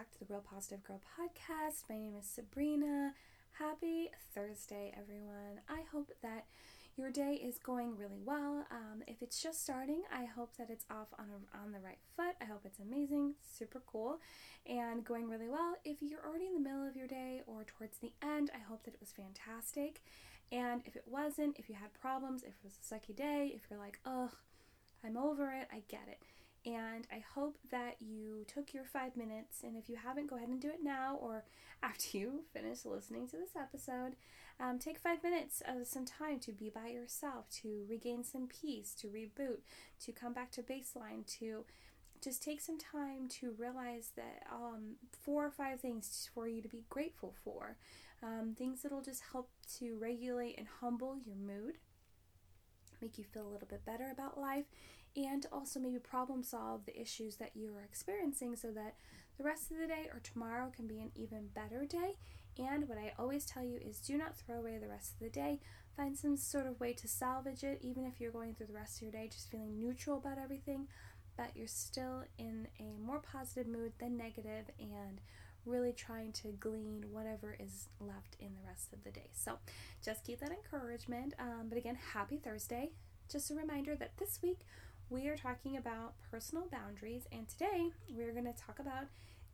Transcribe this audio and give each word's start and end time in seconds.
back 0.00 0.10
to 0.12 0.18
the 0.20 0.32
Real 0.32 0.42
Positive 0.50 0.82
Girl 0.82 0.98
podcast. 1.20 1.82
My 1.90 1.98
name 1.98 2.14
is 2.18 2.24
Sabrina. 2.24 3.12
Happy 3.58 4.08
Thursday, 4.34 4.94
everyone. 4.98 5.60
I 5.68 5.82
hope 5.92 6.10
that 6.22 6.46
your 6.96 7.10
day 7.10 7.34
is 7.34 7.58
going 7.58 7.98
really 7.98 8.22
well. 8.24 8.64
Um, 8.70 9.02
if 9.06 9.20
it's 9.20 9.42
just 9.42 9.62
starting, 9.62 10.00
I 10.10 10.24
hope 10.24 10.56
that 10.56 10.70
it's 10.70 10.86
off 10.90 11.08
on, 11.18 11.26
a, 11.28 11.62
on 11.62 11.72
the 11.72 11.80
right 11.80 11.98
foot. 12.16 12.34
I 12.40 12.46
hope 12.46 12.62
it's 12.64 12.78
amazing, 12.78 13.34
super 13.42 13.82
cool, 13.86 14.20
and 14.66 15.04
going 15.04 15.28
really 15.28 15.50
well. 15.50 15.74
If 15.84 15.98
you're 16.00 16.26
already 16.26 16.46
in 16.46 16.54
the 16.54 16.60
middle 16.60 16.88
of 16.88 16.96
your 16.96 17.06
day 17.06 17.42
or 17.46 17.64
towards 17.64 17.98
the 17.98 18.14
end, 18.22 18.50
I 18.54 18.58
hope 18.58 18.84
that 18.84 18.94
it 18.94 19.00
was 19.00 19.12
fantastic. 19.12 20.00
And 20.50 20.80
if 20.86 20.96
it 20.96 21.04
wasn't, 21.06 21.58
if 21.58 21.68
you 21.68 21.74
had 21.74 21.92
problems, 21.92 22.42
if 22.42 22.54
it 22.54 22.64
was 22.64 22.78
a 22.80 22.94
sucky 22.94 23.14
day, 23.14 23.52
if 23.54 23.64
you're 23.68 23.78
like, 23.78 23.98
ugh, 24.06 24.32
I'm 25.04 25.18
over 25.18 25.52
it, 25.52 25.68
I 25.70 25.82
get 25.88 26.08
it. 26.08 26.22
And 26.66 27.06
I 27.10 27.24
hope 27.34 27.56
that 27.70 27.96
you 28.00 28.44
took 28.46 28.74
your 28.74 28.84
five 28.84 29.16
minutes. 29.16 29.62
And 29.62 29.76
if 29.76 29.88
you 29.88 29.96
haven't, 29.96 30.28
go 30.28 30.36
ahead 30.36 30.48
and 30.48 30.60
do 30.60 30.68
it 30.68 30.82
now 30.82 31.16
or 31.20 31.44
after 31.82 32.18
you 32.18 32.44
finish 32.52 32.84
listening 32.84 33.26
to 33.28 33.36
this 33.36 33.56
episode. 33.58 34.16
Um, 34.58 34.78
take 34.78 34.98
five 34.98 35.22
minutes 35.22 35.62
of 35.66 35.86
some 35.86 36.04
time 36.04 36.38
to 36.40 36.52
be 36.52 36.68
by 36.68 36.88
yourself, 36.88 37.48
to 37.62 37.86
regain 37.88 38.22
some 38.22 38.46
peace, 38.46 38.94
to 39.00 39.06
reboot, 39.06 39.60
to 40.04 40.12
come 40.12 40.34
back 40.34 40.50
to 40.52 40.62
baseline, 40.62 41.26
to 41.38 41.64
just 42.22 42.42
take 42.42 42.60
some 42.60 42.78
time 42.78 43.28
to 43.28 43.54
realize 43.58 44.10
that 44.16 44.42
um, 44.52 44.96
four 45.12 45.46
or 45.46 45.50
five 45.50 45.80
things 45.80 46.28
for 46.34 46.46
you 46.46 46.60
to 46.60 46.68
be 46.68 46.84
grateful 46.90 47.34
for. 47.42 47.76
Um, 48.22 48.54
things 48.56 48.82
that'll 48.82 49.00
just 49.00 49.22
help 49.32 49.48
to 49.78 49.96
regulate 49.98 50.58
and 50.58 50.66
humble 50.80 51.16
your 51.24 51.36
mood, 51.36 51.78
make 53.00 53.16
you 53.16 53.24
feel 53.24 53.46
a 53.46 53.52
little 53.52 53.68
bit 53.68 53.86
better 53.86 54.10
about 54.12 54.38
life, 54.38 54.66
and 55.16 55.46
also 55.52 55.80
maybe 55.80 55.98
problem 55.98 56.42
solve 56.42 56.86
the 56.86 57.00
issues 57.00 57.36
that 57.36 57.52
you 57.54 57.74
are 57.76 57.84
experiencing 57.84 58.56
so 58.56 58.70
that 58.72 58.94
the 59.38 59.44
rest 59.44 59.70
of 59.70 59.78
the 59.78 59.86
day 59.86 60.08
or 60.12 60.20
tomorrow 60.20 60.70
can 60.74 60.86
be 60.86 61.00
an 61.00 61.10
even 61.14 61.48
better 61.54 61.84
day. 61.84 62.16
And 62.58 62.88
what 62.88 62.98
I 62.98 63.12
always 63.18 63.46
tell 63.46 63.64
you 63.64 63.78
is 63.78 64.00
do 64.00 64.18
not 64.18 64.36
throw 64.36 64.58
away 64.58 64.78
the 64.78 64.88
rest 64.88 65.14
of 65.14 65.20
the 65.20 65.30
day. 65.30 65.60
Find 65.96 66.16
some 66.16 66.36
sort 66.36 66.66
of 66.66 66.78
way 66.80 66.92
to 66.94 67.08
salvage 67.08 67.64
it, 67.64 67.78
even 67.82 68.04
if 68.04 68.20
you're 68.20 68.30
going 68.30 68.54
through 68.54 68.66
the 68.66 68.74
rest 68.74 68.96
of 68.96 69.02
your 69.02 69.12
day 69.12 69.28
just 69.32 69.50
feeling 69.50 69.78
neutral 69.78 70.18
about 70.18 70.38
everything, 70.38 70.88
but 71.36 71.50
you're 71.54 71.66
still 71.66 72.24
in 72.38 72.68
a 72.78 72.98
more 73.02 73.20
positive 73.20 73.66
mood 73.66 73.92
than 73.98 74.16
negative 74.16 74.66
and 74.78 75.20
really 75.66 75.92
trying 75.92 76.32
to 76.32 76.48
glean 76.48 77.04
whatever 77.10 77.56
is 77.58 77.88
left 78.00 78.36
in 78.40 78.48
the 78.54 78.66
rest 78.66 78.92
of 78.92 79.04
the 79.04 79.10
day. 79.10 79.28
So 79.32 79.58
just 80.04 80.24
keep 80.24 80.40
that 80.40 80.50
encouragement. 80.50 81.34
Um, 81.38 81.66
but 81.68 81.78
again, 81.78 81.96
happy 82.12 82.36
Thursday. 82.36 82.90
Just 83.30 83.50
a 83.50 83.54
reminder 83.54 83.94
that 83.96 84.16
this 84.18 84.40
week 84.42 84.60
we 85.10 85.26
are 85.26 85.36
talking 85.36 85.76
about 85.76 86.14
personal 86.30 86.68
boundaries, 86.70 87.24
and 87.32 87.48
today 87.48 87.90
we're 88.08 88.32
going 88.32 88.44
to 88.44 88.52
talk 88.52 88.78
about 88.78 89.06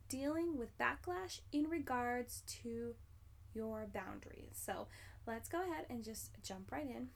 dealing 0.07 0.59
with 0.59 0.77
backlash 0.79 1.41
in 1.51 1.65
regards 1.71 2.43
to 2.47 2.95
your 3.55 3.87
boundaries. 3.93 4.53
So 4.53 4.87
let's 5.27 5.49
go 5.49 5.63
ahead 5.63 5.87
and 5.89 6.05
just 6.05 6.31
jump 6.43 6.71
right 6.71 6.87
in. 6.87 7.09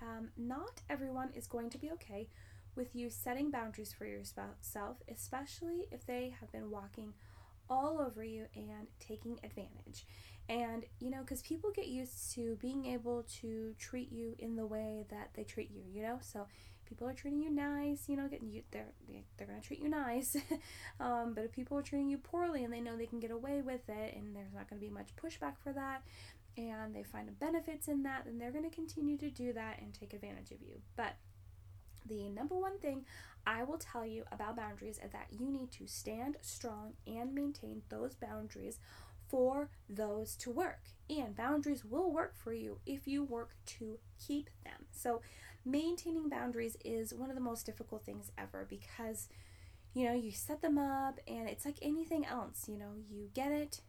Um, 0.00 0.30
not 0.38 0.80
everyone 0.88 1.30
is 1.36 1.46
going 1.46 1.68
to 1.68 1.78
be 1.78 1.90
okay 1.92 2.28
with 2.74 2.96
you 2.96 3.10
setting 3.10 3.50
boundaries 3.50 3.92
for 3.92 4.06
yourself, 4.06 4.96
especially 5.06 5.86
if 5.92 6.06
they 6.06 6.34
have 6.40 6.50
been 6.50 6.70
walking 6.70 7.12
all 7.68 8.00
over 8.00 8.24
you 8.24 8.46
and 8.56 8.86
taking 9.00 9.38
advantage. 9.44 10.06
And 10.48 10.84
you 10.98 11.10
know, 11.10 11.20
because 11.20 11.42
people 11.42 11.70
get 11.70 11.88
used 11.88 12.34
to 12.34 12.56
being 12.60 12.86
able 12.86 13.24
to 13.40 13.74
treat 13.78 14.10
you 14.10 14.34
in 14.38 14.56
the 14.56 14.66
way 14.66 15.04
that 15.10 15.30
they 15.34 15.44
treat 15.44 15.70
you, 15.70 15.82
you 15.92 16.02
know? 16.02 16.18
So 16.22 16.46
people 16.92 17.08
are 17.08 17.14
treating 17.14 17.40
you 17.40 17.48
nice, 17.50 18.06
you 18.06 18.16
know, 18.16 18.28
getting 18.28 18.50
you 18.50 18.62
they're 18.70 18.92
they're 19.38 19.46
gonna 19.46 19.62
treat 19.62 19.80
you 19.80 19.88
nice. 19.88 20.36
um, 21.00 21.32
but 21.34 21.44
if 21.44 21.52
people 21.52 21.78
are 21.78 21.82
treating 21.82 22.10
you 22.10 22.18
poorly 22.18 22.64
and 22.64 22.72
they 22.72 22.80
know 22.80 22.98
they 22.98 23.06
can 23.06 23.18
get 23.18 23.30
away 23.30 23.62
with 23.62 23.88
it 23.88 24.14
and 24.14 24.36
there's 24.36 24.52
not 24.52 24.68
gonna 24.68 24.80
be 24.80 24.90
much 24.90 25.08
pushback 25.16 25.54
for 25.64 25.72
that 25.72 26.02
and 26.58 26.94
they 26.94 27.02
find 27.02 27.38
benefits 27.40 27.88
in 27.88 28.02
that, 28.02 28.26
then 28.26 28.38
they're 28.38 28.52
gonna 28.52 28.68
continue 28.68 29.16
to 29.16 29.30
do 29.30 29.54
that 29.54 29.80
and 29.80 29.94
take 29.94 30.12
advantage 30.12 30.50
of 30.50 30.60
you. 30.60 30.82
But 30.96 31.14
the 32.06 32.28
number 32.28 32.58
one 32.58 32.78
thing 32.78 33.06
I 33.46 33.64
will 33.64 33.78
tell 33.78 34.04
you 34.04 34.24
about 34.30 34.56
boundaries 34.56 35.00
is 35.02 35.12
that 35.12 35.28
you 35.30 35.50
need 35.50 35.70
to 35.72 35.86
stand 35.86 36.36
strong 36.42 36.92
and 37.06 37.34
maintain 37.34 37.82
those 37.88 38.14
boundaries 38.14 38.78
for 39.28 39.70
those 39.88 40.36
to 40.36 40.50
work. 40.50 40.82
And 41.08 41.34
boundaries 41.34 41.86
will 41.86 42.12
work 42.12 42.34
for 42.36 42.52
you 42.52 42.80
if 42.84 43.08
you 43.08 43.24
work 43.24 43.54
to 43.78 43.98
keep 44.24 44.50
them. 44.62 44.84
So 44.90 45.22
maintaining 45.64 46.28
boundaries 46.28 46.76
is 46.84 47.14
one 47.14 47.30
of 47.30 47.36
the 47.36 47.42
most 47.42 47.66
difficult 47.66 48.04
things 48.04 48.32
ever 48.36 48.66
because 48.68 49.28
you 49.94 50.04
know 50.04 50.14
you 50.14 50.32
set 50.32 50.60
them 50.62 50.78
up 50.78 51.20
and 51.28 51.48
it's 51.48 51.64
like 51.64 51.76
anything 51.82 52.24
else 52.26 52.64
you 52.68 52.76
know 52.76 52.92
you 53.10 53.28
get 53.34 53.52
it 53.52 53.80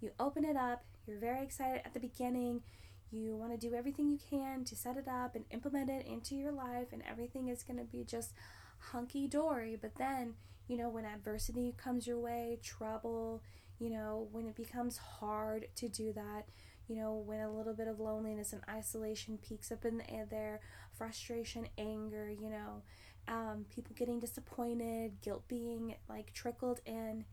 you 0.00 0.10
open 0.18 0.44
it 0.44 0.56
up 0.56 0.84
you're 1.06 1.18
very 1.18 1.42
excited 1.42 1.82
at 1.84 1.92
the 1.92 2.00
beginning 2.00 2.62
you 3.10 3.34
want 3.36 3.50
to 3.52 3.68
do 3.68 3.74
everything 3.74 4.08
you 4.08 4.18
can 4.30 4.64
to 4.64 4.76
set 4.76 4.96
it 4.96 5.08
up 5.08 5.34
and 5.34 5.44
implement 5.50 5.90
it 5.90 6.06
into 6.06 6.34
your 6.34 6.52
life 6.52 6.88
and 6.92 7.02
everything 7.08 7.48
is 7.48 7.62
going 7.62 7.78
to 7.78 7.84
be 7.84 8.04
just 8.04 8.32
hunky 8.78 9.26
dory 9.26 9.76
but 9.80 9.94
then 9.96 10.34
you 10.68 10.76
know 10.76 10.88
when 10.88 11.04
adversity 11.04 11.74
comes 11.76 12.06
your 12.06 12.18
way 12.18 12.58
trouble 12.62 13.42
you 13.78 13.90
know 13.90 14.28
when 14.32 14.46
it 14.46 14.54
becomes 14.54 14.96
hard 14.96 15.66
to 15.74 15.88
do 15.88 16.12
that 16.12 16.46
you 16.90 16.96
know, 16.96 17.22
when 17.24 17.38
a 17.40 17.50
little 17.50 17.72
bit 17.72 17.86
of 17.86 18.00
loneliness 18.00 18.52
and 18.52 18.62
isolation 18.68 19.38
peaks 19.38 19.70
up 19.70 19.84
in 19.84 19.98
the 19.98 20.10
air 20.10 20.26
there, 20.28 20.60
frustration, 20.92 21.68
anger, 21.78 22.28
you 22.28 22.50
know, 22.50 22.82
um, 23.28 23.64
people 23.72 23.94
getting 23.96 24.18
disappointed, 24.18 25.12
guilt 25.22 25.46
being 25.46 25.94
like 26.08 26.32
trickled 26.32 26.80
in, 26.84 27.24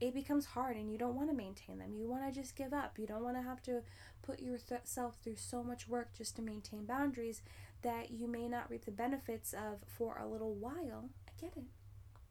it 0.00 0.14
becomes 0.14 0.46
hard 0.46 0.76
and 0.76 0.90
you 0.90 0.98
don't 0.98 1.14
want 1.14 1.30
to 1.30 1.36
maintain 1.36 1.78
them. 1.78 1.94
You 1.94 2.08
want 2.08 2.26
to 2.26 2.40
just 2.40 2.56
give 2.56 2.72
up. 2.72 2.98
You 2.98 3.06
don't 3.06 3.22
want 3.22 3.36
to 3.36 3.42
have 3.42 3.62
to 3.62 3.82
put 4.22 4.40
yourself 4.40 5.16
through 5.22 5.36
so 5.36 5.62
much 5.62 5.86
work 5.86 6.08
just 6.12 6.34
to 6.36 6.42
maintain 6.42 6.84
boundaries 6.84 7.40
that 7.82 8.10
you 8.10 8.26
may 8.26 8.48
not 8.48 8.68
reap 8.68 8.84
the 8.84 8.90
benefits 8.90 9.52
of 9.52 9.78
for 9.86 10.18
a 10.18 10.26
little 10.26 10.54
while. 10.54 11.08
I 11.28 11.40
get 11.40 11.56
it. 11.56 11.64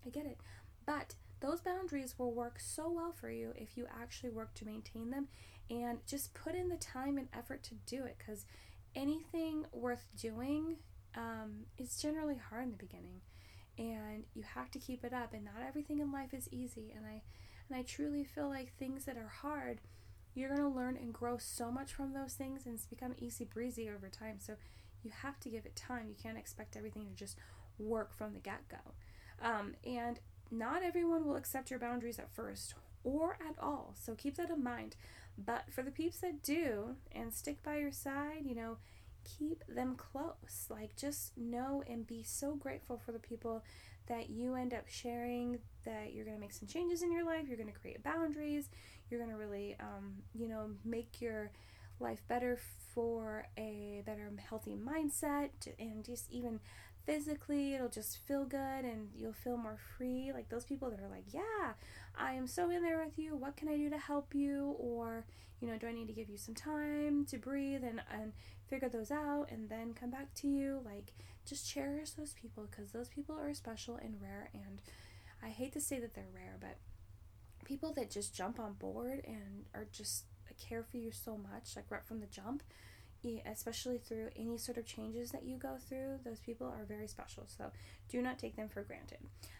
I 0.05 0.09
get 0.09 0.25
it. 0.25 0.37
But 0.85 1.15
those 1.43 1.59
boundaries 1.59 2.15
will 2.17 2.31
work 2.31 2.57
so 2.57 2.89
well 2.89 3.11
for 3.11 3.29
you 3.29 3.51
if 3.55 3.75
you 3.75 3.85
actually 4.01 4.29
work 4.29 4.53
to 4.53 4.65
maintain 4.65 5.11
them 5.11 5.27
and 5.69 5.99
just 6.07 6.33
put 6.33 6.55
in 6.55 6.69
the 6.69 6.77
time 6.77 7.17
and 7.17 7.27
effort 7.37 7.61
to 7.63 7.75
do 7.85 8.05
it 8.05 8.15
because 8.17 8.45
anything 8.95 9.65
worth 9.73 10.07
doing 10.17 10.77
um, 11.17 11.65
is 11.77 11.97
generally 11.97 12.37
hard 12.49 12.63
in 12.63 12.71
the 12.71 12.77
beginning. 12.77 13.19
And 13.77 14.23
you 14.33 14.43
have 14.55 14.71
to 14.71 14.79
keep 14.79 15.03
it 15.03 15.13
up 15.13 15.33
and 15.33 15.43
not 15.43 15.67
everything 15.67 15.99
in 15.99 16.11
life 16.11 16.33
is 16.33 16.47
easy 16.51 16.93
and 16.95 17.05
i 17.05 17.21
and 17.69 17.77
i 17.77 17.81
truly 17.81 18.23
feel 18.23 18.47
like 18.49 18.71
things 18.73 19.05
that 19.05 19.17
are 19.17 19.31
hard 19.41 19.79
you're 20.35 20.49
going 20.49 20.61
to 20.61 20.67
learn 20.67 20.97
and 20.97 21.13
grow 21.13 21.37
so 21.37 21.71
much 21.71 21.93
from 21.93 22.13
those 22.13 22.33
things 22.33 22.65
and 22.65 22.75
it's 22.75 22.85
become 22.85 23.13
easy 23.19 23.45
breezy 23.45 23.89
over 23.89 24.09
time. 24.09 24.37
So 24.39 24.53
you 25.03 25.11
have 25.21 25.39
to 25.41 25.49
give 25.49 25.65
it 25.65 25.75
time. 25.75 26.07
You 26.09 26.15
can't 26.21 26.37
expect 26.37 26.75
everything 26.75 27.05
to 27.05 27.15
just 27.15 27.37
work 27.77 28.15
from 28.15 28.33
the 28.33 28.39
get-go. 28.39 28.77
Um, 29.41 29.75
and 29.85 30.19
not 30.53 30.83
everyone 30.83 31.25
will 31.25 31.35
accept 31.35 31.69
your 31.69 31.79
boundaries 31.79 32.19
at 32.19 32.33
first 32.33 32.75
or 33.03 33.37
at 33.47 33.55
all 33.61 33.93
so 33.99 34.13
keep 34.15 34.37
that 34.37 34.49
in 34.49 34.63
mind 34.63 34.95
but 35.37 35.65
for 35.71 35.81
the 35.83 35.91
peeps 35.91 36.19
that 36.19 36.43
do 36.43 36.95
and 37.11 37.33
stick 37.33 37.63
by 37.63 37.77
your 37.77 37.91
side, 37.91 38.45
you 38.45 38.55
know, 38.55 38.77
keep 39.23 39.63
them 39.67 39.95
close. 39.95 40.67
Like, 40.69 40.95
just 40.95 41.35
know 41.37 41.83
and 41.87 42.05
be 42.05 42.23
so 42.23 42.55
grateful 42.55 43.01
for 43.03 43.11
the 43.11 43.19
people 43.19 43.63
that 44.07 44.29
you 44.29 44.55
end 44.55 44.73
up 44.73 44.87
sharing 44.87 45.59
that 45.85 46.13
you're 46.13 46.25
going 46.25 46.37
to 46.37 46.41
make 46.41 46.53
some 46.53 46.67
changes 46.67 47.01
in 47.01 47.11
your 47.11 47.25
life, 47.25 47.47
you're 47.47 47.57
going 47.57 47.71
to 47.71 47.79
create 47.79 48.03
boundaries, 48.03 48.69
you're 49.09 49.19
going 49.19 49.31
to 49.31 49.37
really, 49.37 49.75
um, 49.79 50.15
you 50.33 50.47
know, 50.47 50.69
make 50.83 51.21
your 51.21 51.51
life 51.99 52.21
better 52.27 52.59
for 52.93 53.47
a 53.57 54.03
better 54.05 54.29
healthy 54.49 54.75
mindset 54.75 55.49
and 55.79 56.03
just 56.03 56.29
even 56.29 56.59
physically 57.05 57.73
it'll 57.73 57.89
just 57.89 58.17
feel 58.25 58.45
good 58.45 58.85
and 58.85 59.09
you'll 59.15 59.33
feel 59.33 59.57
more 59.57 59.77
free. 59.97 60.31
Like 60.33 60.49
those 60.49 60.65
people 60.65 60.89
that 60.89 60.99
are 60.99 61.09
like 61.09 61.25
yeah 61.31 61.73
i 62.17 62.33
am 62.33 62.47
so 62.47 62.69
in 62.69 62.81
there 62.83 63.03
with 63.03 63.17
you. 63.17 63.35
What 63.35 63.55
can 63.55 63.69
i 63.69 63.77
do 63.77 63.89
to 63.89 63.97
help 63.97 64.33
you? 64.33 64.75
Or 64.79 65.25
you 65.59 65.67
know 65.67 65.77
do 65.77 65.87
i 65.87 65.91
need 65.91 66.07
to 66.07 66.13
give 66.13 66.29
you 66.29 66.37
some 66.37 66.55
time 66.55 67.25
to 67.25 67.37
breathe 67.37 67.83
and 67.83 68.01
and 68.11 68.33
figure 68.67 68.89
those 68.89 69.11
out 69.11 69.47
and 69.51 69.69
then 69.69 69.93
come 69.93 70.09
back 70.09 70.33
to 70.35 70.47
you? 70.47 70.81
Like 70.85 71.13
just 71.45 71.69
cherish 71.69 72.11
those 72.11 72.33
people 72.33 72.67
because 72.69 72.91
those 72.91 73.09
people 73.09 73.37
are 73.37 73.53
special 73.53 73.95
and 73.97 74.15
rare 74.21 74.49
and 74.53 74.79
i 75.43 75.49
hate 75.49 75.73
to 75.73 75.81
say 75.81 75.99
that 75.99 76.13
they're 76.13 76.31
rare 76.33 76.55
but 76.59 76.77
people 77.65 77.93
that 77.93 78.09
just 78.09 78.33
jump 78.33 78.59
on 78.59 78.73
board 78.73 79.21
and 79.25 79.65
are 79.73 79.87
just 79.91 80.23
care 80.59 80.83
for 80.83 80.97
you 80.97 81.11
so 81.11 81.35
much 81.37 81.75
like 81.75 81.85
right 81.89 82.05
from 82.05 82.19
the 82.19 82.27
jump 82.27 82.61
especially 83.45 83.97
through 83.97 84.29
any 84.35 84.57
sort 84.57 84.77
of 84.77 84.85
changes 84.85 85.31
that 85.31 85.43
you 85.43 85.57
go 85.57 85.77
through, 85.77 86.19
those 86.23 86.39
people 86.39 86.67
are 86.67 86.85
very 86.85 87.07
special. 87.07 87.43
So 87.47 87.71
do 88.09 88.21
not 88.21 88.37
take 88.39 88.55
them 88.55 88.69
for 88.69 88.83
granted. 88.83 89.19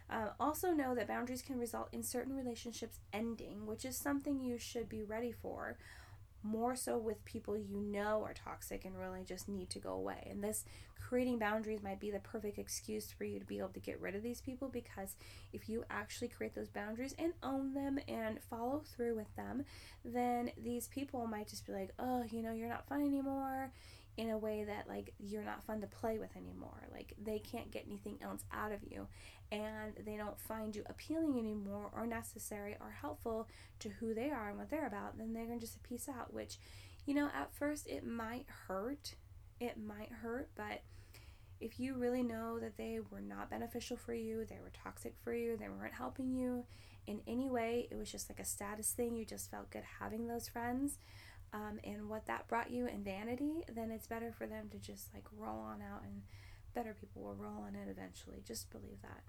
Uh, 0.10 0.30
also, 0.40 0.72
know 0.72 0.94
that 0.96 1.08
boundaries 1.08 1.42
can 1.42 1.60
result 1.60 1.90
in 1.92 2.04
certain 2.04 2.36
relationships 2.36 3.00
ending, 3.12 3.66
which 3.66 3.86
is 3.86 3.96
something 3.96 4.42
you 4.42 4.58
should 4.58 4.90
be 4.90 5.04
ready 5.04 5.32
for. 5.32 5.78
More 6.44 6.76
so 6.76 6.98
with 6.98 7.24
people 7.26 7.58
you 7.58 7.80
know 7.80 8.22
are 8.24 8.34
toxic 8.34 8.86
and 8.86 8.98
really 8.98 9.24
just 9.24 9.48
need 9.48 9.70
to 9.72 9.80
go 9.80 9.94
away. 9.94 10.28
And 10.30 10.44
this 10.44 10.66
creating 11.00 11.38
boundaries 11.38 11.84
might 11.84 12.00
be 12.00 12.12
the 12.12 12.20
perfect 12.20 12.58
excuse 12.58 13.12
for 13.12 13.24
you 13.24 13.40
to 13.40 13.46
be 13.46 13.60
able 13.60 13.70
to 13.70 13.80
get 13.80 14.00
rid 14.00 14.16
of 14.16 14.24
these 14.24 14.42
people 14.42 14.68
because 14.68 15.16
if 15.52 15.68
you 15.70 15.84
actually 15.90 16.30
create 16.30 16.56
those 16.56 16.70
boundaries 16.70 17.14
and 17.18 17.34
own 17.44 17.74
them 17.74 18.00
and 18.08 18.40
follow 18.50 18.84
through 18.96 19.16
with 19.16 19.34
them, 19.36 19.66
then 20.06 20.52
these 20.64 20.88
people 20.88 21.28
might 21.28 21.48
just 21.48 21.66
be 21.66 21.74
like, 21.74 21.92
oh, 22.00 22.24
you 22.30 22.42
know, 22.42 22.54
you're 22.54 22.70
not 22.70 22.88
fun 22.88 23.02
anymore 23.02 23.72
in 24.18 24.30
a 24.30 24.38
way 24.38 24.64
that 24.64 24.88
like 24.88 25.14
you're 25.20 25.44
not 25.44 25.64
fun 25.64 25.82
to 25.82 25.88
play 25.88 26.20
with 26.20 26.36
anymore. 26.36 26.88
Like 26.92 27.14
they 27.22 27.40
can't 27.40 27.72
get 27.72 27.86
anything 27.88 28.18
else 28.22 28.44
out 28.52 28.72
of 28.72 28.80
you 28.90 29.08
and 29.52 29.94
they 30.06 30.18
don't 30.18 30.40
find 30.40 30.76
you 30.76 30.84
appealing 30.88 31.38
anymore 31.38 31.90
or 31.96 32.06
necessary 32.06 32.76
or 32.80 32.92
helpful 32.92 33.48
to 33.80 33.90
who 33.90 34.14
they 34.14 34.30
are 34.30 34.50
and 34.50 34.58
what 34.58 34.70
they're 34.70 34.88
about, 34.88 35.18
then 35.18 35.34
they're 35.34 35.46
going 35.46 35.60
to 35.60 35.66
just 35.66 35.82
peace 35.84 36.08
out, 36.08 36.34
which 36.34 36.58
you 37.06 37.14
know, 37.14 37.30
at 37.36 37.54
first 37.54 37.88
it 37.88 38.06
might 38.06 38.46
hurt. 38.68 39.16
It 39.60 39.78
might 39.78 40.12
hurt, 40.12 40.50
but 40.56 40.82
if 41.60 41.80
you 41.80 41.94
really 41.94 42.24
know 42.24 42.60
that 42.60 42.78
they 42.78 43.00
were 43.10 43.22
not 43.22 43.50
beneficial 43.50 43.96
for 43.96 44.14
you, 44.14 44.46
they 44.46 44.60
were 44.62 44.72
toxic 44.84 45.16
for 45.24 45.34
you, 45.34 45.56
they 45.56 45.70
weren't 45.70 45.94
helping 45.94 46.34
you 46.34 46.66
in 47.08 47.22
any 47.28 47.50
way, 47.50 47.88
it 47.92 47.96
was 47.96 48.12
just 48.12 48.30
like 48.30 48.40
a 48.40 48.46
status 48.46 48.92
thing, 48.92 49.16
you 49.16 49.26
just 49.26 49.52
felt 49.52 49.70
good 49.70 49.84
having 50.00 50.28
those 50.28 50.48
friends, 50.48 50.98
um, 51.54 51.80
and 51.84 52.10
what 52.10 52.26
that 52.26 52.48
brought 52.48 52.72
you 52.72 52.88
in 52.88 53.04
vanity, 53.04 53.64
then 53.74 53.92
it's 53.92 54.08
better 54.08 54.32
for 54.32 54.48
them 54.48 54.70
to 54.72 54.80
just 54.80 55.14
like 55.14 55.26
roll 55.38 55.60
on 55.60 55.82
out 55.82 56.02
and 56.04 56.24
better 56.74 56.96
people 57.00 57.22
will 57.22 57.36
roll 57.36 57.64
on 57.66 57.76
it 57.76 57.88
eventually. 57.90 58.42
Just 58.46 58.72
believe 58.72 59.02
that. 59.04 59.22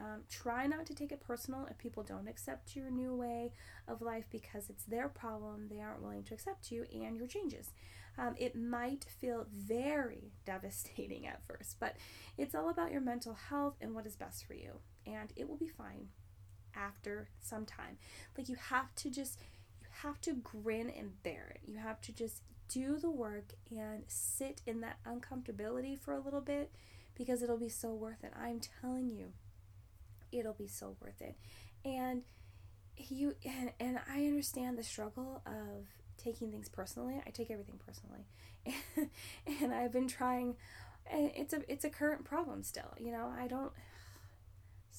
Um, 0.00 0.22
try 0.30 0.66
not 0.66 0.86
to 0.86 0.94
take 0.94 1.12
it 1.12 1.20
personal 1.20 1.66
if 1.70 1.76
people 1.76 2.02
don't 2.02 2.26
accept 2.26 2.74
your 2.74 2.90
new 2.90 3.14
way 3.14 3.52
of 3.86 4.00
life 4.00 4.24
because 4.30 4.70
it's 4.70 4.84
their 4.84 5.08
problem. 5.08 5.68
They 5.68 5.80
aren't 5.80 6.02
willing 6.02 6.24
to 6.24 6.34
accept 6.34 6.72
you 6.72 6.86
and 6.92 7.16
your 7.16 7.26
changes. 7.26 7.72
Um, 8.18 8.34
it 8.38 8.56
might 8.56 9.04
feel 9.20 9.46
very 9.54 10.32
devastating 10.46 11.26
at 11.26 11.46
first, 11.46 11.76
but 11.78 11.96
it's 12.36 12.54
all 12.54 12.70
about 12.70 12.90
your 12.90 13.02
mental 13.02 13.34
health 13.34 13.76
and 13.80 13.94
what 13.94 14.06
is 14.06 14.16
best 14.16 14.46
for 14.46 14.54
you. 14.54 14.80
And 15.06 15.32
it 15.36 15.48
will 15.48 15.58
be 15.58 15.68
fine 15.68 16.08
after 16.74 17.28
some 17.40 17.66
time. 17.66 17.98
Like 18.36 18.48
you 18.48 18.56
have 18.56 18.94
to 18.96 19.10
just 19.10 19.38
have 20.02 20.20
to 20.22 20.34
grin 20.34 20.90
and 20.90 21.22
bear 21.22 21.54
it. 21.54 21.60
You 21.66 21.78
have 21.78 22.00
to 22.02 22.12
just 22.12 22.42
do 22.68 22.98
the 22.98 23.10
work 23.10 23.54
and 23.70 24.04
sit 24.06 24.60
in 24.66 24.80
that 24.80 24.98
uncomfortability 25.06 25.98
for 25.98 26.14
a 26.14 26.20
little 26.20 26.40
bit 26.40 26.70
because 27.16 27.42
it'll 27.42 27.58
be 27.58 27.68
so 27.68 27.92
worth 27.92 28.22
it. 28.22 28.32
I'm 28.40 28.60
telling 28.80 29.10
you, 29.10 29.32
it'll 30.32 30.54
be 30.54 30.68
so 30.68 30.96
worth 31.00 31.20
it. 31.20 31.36
And 31.84 32.22
you 32.96 33.34
and, 33.44 33.72
and 33.80 33.98
I 34.12 34.26
understand 34.26 34.78
the 34.78 34.84
struggle 34.84 35.42
of 35.46 35.86
taking 36.16 36.50
things 36.50 36.68
personally. 36.68 37.20
I 37.26 37.30
take 37.30 37.50
everything 37.50 37.80
personally. 37.84 39.10
and 39.62 39.72
I've 39.72 39.92
been 39.92 40.08
trying 40.08 40.56
and 41.10 41.30
it's 41.34 41.52
a 41.52 41.62
it's 41.70 41.84
a 41.84 41.90
current 41.90 42.24
problem 42.24 42.62
still. 42.62 42.94
You 42.98 43.12
know, 43.12 43.32
I 43.36 43.46
don't 43.46 43.72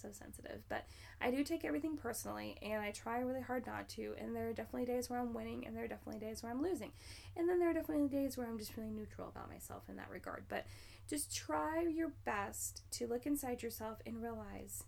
so 0.01 0.09
sensitive. 0.11 0.61
But 0.69 0.85
I 1.21 1.31
do 1.31 1.43
take 1.43 1.65
everything 1.65 1.97
personally 1.97 2.57
and 2.61 2.81
I 2.81 2.91
try 2.91 3.19
really 3.19 3.41
hard 3.41 3.65
not 3.65 3.87
to. 3.89 4.15
And 4.17 4.35
there 4.35 4.49
are 4.49 4.53
definitely 4.53 4.85
days 4.85 5.09
where 5.09 5.19
I'm 5.19 5.33
winning 5.33 5.65
and 5.65 5.75
there 5.75 5.83
are 5.83 5.87
definitely 5.87 6.19
days 6.19 6.41
where 6.41 6.51
I'm 6.51 6.61
losing. 6.61 6.91
And 7.35 7.47
then 7.47 7.59
there 7.59 7.69
are 7.69 7.73
definitely 7.73 8.07
days 8.07 8.37
where 8.37 8.47
I'm 8.47 8.57
just 8.57 8.75
really 8.77 8.91
neutral 8.91 9.29
about 9.29 9.49
myself 9.49 9.83
in 9.89 9.95
that 9.97 10.09
regard. 10.09 10.45
But 10.49 10.65
just 11.09 11.35
try 11.35 11.81
your 11.81 12.11
best 12.25 12.83
to 12.91 13.07
look 13.07 13.25
inside 13.25 13.61
yourself 13.61 13.99
and 14.05 14.21
realize 14.21 14.83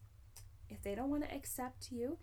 if 0.70 0.82
they 0.82 0.96
don't 0.96 1.10
want 1.10 1.24
to 1.28 1.36
accept 1.36 1.92
you, 1.92 2.18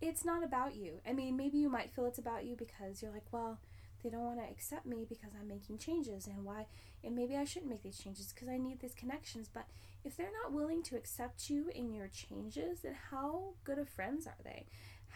it's 0.00 0.24
not 0.24 0.44
about 0.44 0.74
you. 0.74 1.00
I 1.08 1.12
mean, 1.12 1.36
maybe 1.36 1.58
you 1.58 1.70
might 1.70 1.92
feel 1.92 2.06
it's 2.06 2.18
about 2.18 2.44
you 2.44 2.56
because 2.56 3.00
you're 3.00 3.12
like, 3.12 3.32
well, 3.32 3.58
they 4.04 4.10
don't 4.10 4.24
want 4.24 4.38
to 4.38 4.50
accept 4.50 4.84
me 4.86 5.06
because 5.08 5.30
I'm 5.40 5.48
making 5.48 5.78
changes 5.78 6.26
and 6.26 6.44
why 6.44 6.66
and 7.02 7.16
maybe 7.16 7.36
I 7.36 7.44
shouldn't 7.44 7.70
make 7.70 7.82
these 7.82 7.98
changes 7.98 8.32
because 8.32 8.48
I 8.48 8.58
need 8.58 8.80
these 8.80 8.94
connections 8.94 9.48
but 9.52 9.64
if 10.04 10.16
they're 10.16 10.30
not 10.42 10.52
willing 10.52 10.82
to 10.84 10.96
accept 10.96 11.50
you 11.50 11.70
in 11.74 11.92
your 11.92 12.08
changes 12.08 12.80
then 12.80 12.94
how 13.10 13.54
good 13.64 13.78
of 13.78 13.88
friends 13.88 14.26
are 14.26 14.42
they? 14.44 14.66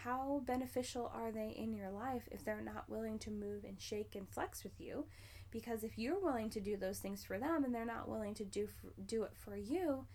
How 0.03 0.41
beneficial 0.45 1.11
are 1.13 1.31
they 1.31 1.53
in 1.57 1.73
your 1.73 1.89
life 1.89 2.23
if 2.31 2.45
they're 2.45 2.61
not 2.61 2.89
willing 2.89 3.19
to 3.19 3.31
move 3.31 3.65
and 3.65 3.79
shake 3.79 4.15
and 4.15 4.27
flex 4.29 4.63
with 4.63 4.79
you? 4.79 5.05
Because 5.51 5.83
if 5.83 5.97
you're 5.97 6.19
willing 6.19 6.49
to 6.51 6.61
do 6.61 6.77
those 6.77 6.99
things 6.99 7.23
for 7.23 7.37
them 7.37 7.63
and 7.63 7.73
they're 7.73 7.85
not 7.85 8.07
willing 8.07 8.33
to 8.35 8.45
do 8.45 8.69
do 9.05 9.23
it 9.23 9.33
for 9.35 9.55
you 9.55 10.05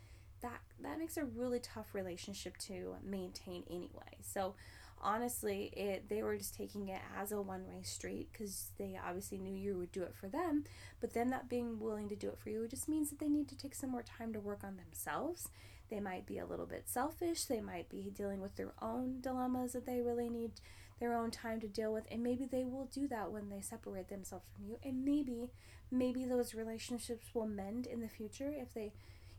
that 0.45 0.61
that 0.83 0.99
makes 0.99 1.17
a 1.17 1.25
really 1.25 1.59
tough 1.59 1.95
relationship 1.95 2.57
to 2.59 2.95
maintain 3.03 3.65
anyway. 3.69 4.19
So 4.21 4.55
honestly, 5.03 5.73
it 5.77 6.09
they 6.09 6.23
were 6.23 6.37
just 6.37 6.55
taking 6.55 6.89
it 6.89 7.01
as 7.19 7.33
a 7.33 7.41
one 7.41 7.67
way 7.67 7.83
street 7.83 8.29
because 8.33 8.71
they 8.79 8.99
obviously 9.05 9.39
knew 9.39 9.55
you 9.55 9.77
would 9.77 9.93
do 9.93 10.03
it 10.03 10.15
for 10.15 10.29
them. 10.29 10.65
But 11.01 11.15
them 11.15 11.31
not 11.31 11.49
being 11.49 11.79
willing 11.79 12.09
to 12.09 12.17
do 12.17 12.29
it 12.29 12.39
for 12.39 12.51
you 12.51 12.67
just 12.69 12.89
means 12.89 13.11
that 13.11 13.19
they 13.19 13.29
need 13.29 13.49
to 13.49 13.57
take 13.57 13.75
some 13.75 13.91
more 13.91 14.03
time 14.03 14.33
to 14.33 14.41
work 14.41 14.61
on 14.65 14.77
themselves. 14.77 15.49
They 15.91 16.01
might 16.01 16.27
be 16.27 16.39
a 16.39 16.47
little 16.47 16.67
bit 16.67 16.89
selfish. 16.89 17.45
They 17.45 17.61
might 17.61 17.89
be 17.89 18.11
dealing 18.15 18.41
with 18.41 18.57
their 18.57 18.73
own 18.81 19.21
dilemmas 19.21 19.73
that 19.73 19.87
they 19.87 20.01
really 20.01 20.29
need 20.29 20.53
their 21.01 21.17
own 21.17 21.31
time 21.31 21.61
to 21.61 21.69
deal 21.69 21.93
with 21.93 22.05
and 22.11 22.23
maybe 22.23 22.45
they 22.45 22.65
will 22.65 22.89
do 22.93 23.09
that 23.09 23.33
when 23.33 23.49
they 23.51 23.61
separate 23.61 24.09
themselves 24.09 24.47
from 24.55 24.65
you 24.67 24.79
and 24.85 25.05
maybe 25.05 25.51
maybe 25.91 26.25
those 26.25 26.55
relationships 26.55 27.27
will 27.35 27.47
mend 27.47 27.87
in 27.87 28.01
the 28.01 28.09
future 28.09 28.53
if 28.57 28.73
they 28.75 28.93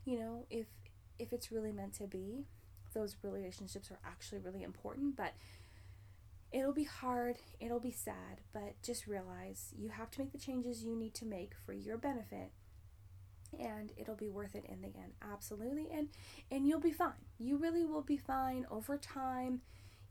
you 0.04 0.20
know 0.20 0.46
if 0.50 0.68
if 1.18 1.32
it's 1.32 1.52
really 1.52 1.72
meant 1.72 1.94
to 1.94 2.08
be 2.08 2.46
those 2.96 3.16
relationships 3.22 3.92
are 3.92 4.00
actually 4.04 4.40
really 4.40 4.64
important, 4.64 5.16
but 5.16 5.34
it'll 6.52 6.74
be 6.74 6.86
hard, 6.86 7.38
it'll 7.60 7.80
be 7.80 7.92
sad, 7.92 8.42
but 8.54 8.82
just 8.82 9.06
realize 9.06 9.74
you 9.78 9.90
have 9.90 10.10
to 10.12 10.20
make 10.20 10.32
the 10.32 10.40
changes 10.40 10.84
you 10.84 10.96
need 10.96 11.14
to 11.14 11.26
make 11.26 11.54
for 11.66 11.74
your 11.74 11.98
benefit 11.98 12.52
and 13.60 13.92
it'll 13.98 14.16
be 14.16 14.30
worth 14.30 14.56
it 14.56 14.66
in 14.68 14.82
the 14.82 14.88
end. 14.88 15.14
Absolutely. 15.22 15.88
And 15.92 16.10
and 16.52 16.68
you'll 16.68 16.80
be 16.80 16.92
fine. 16.92 17.14
You 17.38 17.58
really 17.58 17.86
will 17.86 18.02
be 18.02 18.18
fine 18.18 18.66
over 18.70 18.98
time. 18.98 19.62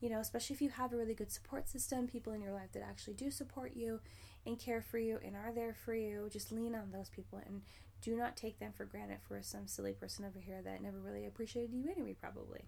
You 0.01 0.09
know, 0.09 0.19
especially 0.19 0.55
if 0.55 0.61
you 0.61 0.69
have 0.69 0.93
a 0.93 0.97
really 0.97 1.13
good 1.13 1.31
support 1.31 1.69
system, 1.69 2.07
people 2.07 2.33
in 2.33 2.41
your 2.41 2.51
life 2.51 2.71
that 2.73 2.83
actually 2.83 3.13
do 3.13 3.31
support 3.31 3.73
you 3.75 4.01
and 4.45 4.59
care 4.59 4.81
for 4.81 4.97
you 4.97 5.19
and 5.23 5.35
are 5.35 5.53
there 5.53 5.73
for 5.73 5.95
you. 5.95 6.29
Just 6.31 6.51
lean 6.51 6.75
on 6.75 6.91
those 6.91 7.09
people 7.09 7.41
and 7.45 7.61
do 8.05 8.15
not 8.15 8.37
take 8.37 8.59
them 8.59 8.71
for 8.71 8.85
granted 8.85 9.17
for 9.27 9.41
some 9.41 9.67
silly 9.67 9.91
person 9.91 10.25
over 10.25 10.39
here 10.39 10.61
that 10.63 10.81
never 10.81 10.99
really 10.99 11.25
appreciated 11.25 11.73
you 11.73 11.89
anyway, 11.89 12.15
probably. 12.19 12.61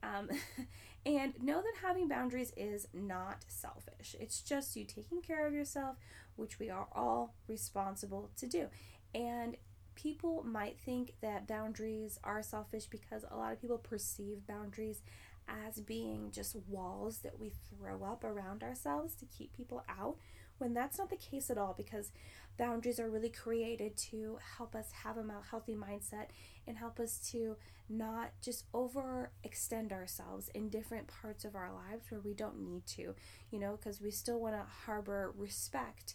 Um, 0.00 0.30
and 1.06 1.34
know 1.42 1.60
that 1.60 1.74
having 1.82 2.06
boundaries 2.06 2.52
is 2.56 2.86
not 2.94 3.44
selfish. 3.48 4.14
It's 4.20 4.40
just 4.40 4.76
you 4.76 4.84
taking 4.84 5.22
care 5.22 5.44
of 5.44 5.52
yourself, 5.52 5.96
which 6.36 6.60
we 6.60 6.70
are 6.70 6.86
all 6.92 7.34
responsible 7.48 8.30
to 8.36 8.46
do. 8.46 8.68
And 9.12 9.56
people 9.96 10.44
might 10.46 10.78
think 10.78 11.14
that 11.20 11.48
boundaries 11.48 12.20
are 12.22 12.42
selfish 12.42 12.86
because 12.86 13.24
a 13.28 13.36
lot 13.36 13.52
of 13.52 13.60
people 13.60 13.78
perceive 13.78 14.46
boundaries 14.46 15.02
as 15.48 15.80
being 15.80 16.30
just 16.30 16.54
walls 16.68 17.18
that 17.18 17.40
we 17.40 17.50
throw 17.50 18.04
up 18.04 18.22
around 18.22 18.62
ourselves 18.62 19.14
to 19.16 19.26
keep 19.26 19.52
people 19.52 19.84
out 19.88 20.16
when 20.58 20.72
that's 20.72 20.98
not 20.98 21.10
the 21.10 21.16
case 21.16 21.50
at 21.50 21.58
all 21.58 21.74
because 21.76 22.12
boundaries 22.56 23.00
are 23.00 23.10
really 23.10 23.30
created 23.30 23.96
to 23.96 24.38
help 24.56 24.74
us 24.74 24.90
have 25.04 25.16
a 25.16 25.24
healthy 25.50 25.74
mindset 25.74 26.26
and 26.66 26.78
help 26.78 27.00
us 27.00 27.18
to 27.30 27.56
not 27.88 28.30
just 28.42 28.70
overextend 28.72 29.92
ourselves 29.92 30.48
in 30.54 30.68
different 30.68 31.06
parts 31.06 31.44
of 31.44 31.54
our 31.54 31.70
lives 31.72 32.10
where 32.10 32.20
we 32.20 32.32
don't 32.32 32.60
need 32.60 32.86
to, 32.86 33.14
you 33.50 33.58
know, 33.58 33.76
because 33.76 34.00
we 34.00 34.10
still 34.10 34.40
want 34.40 34.54
to 34.54 34.64
harbor 34.86 35.32
respect 35.36 36.14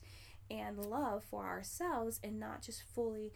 and 0.50 0.84
love 0.84 1.24
for 1.30 1.46
ourselves 1.46 2.20
and 2.24 2.40
not 2.40 2.64
just 2.64 2.82
fully 2.96 3.32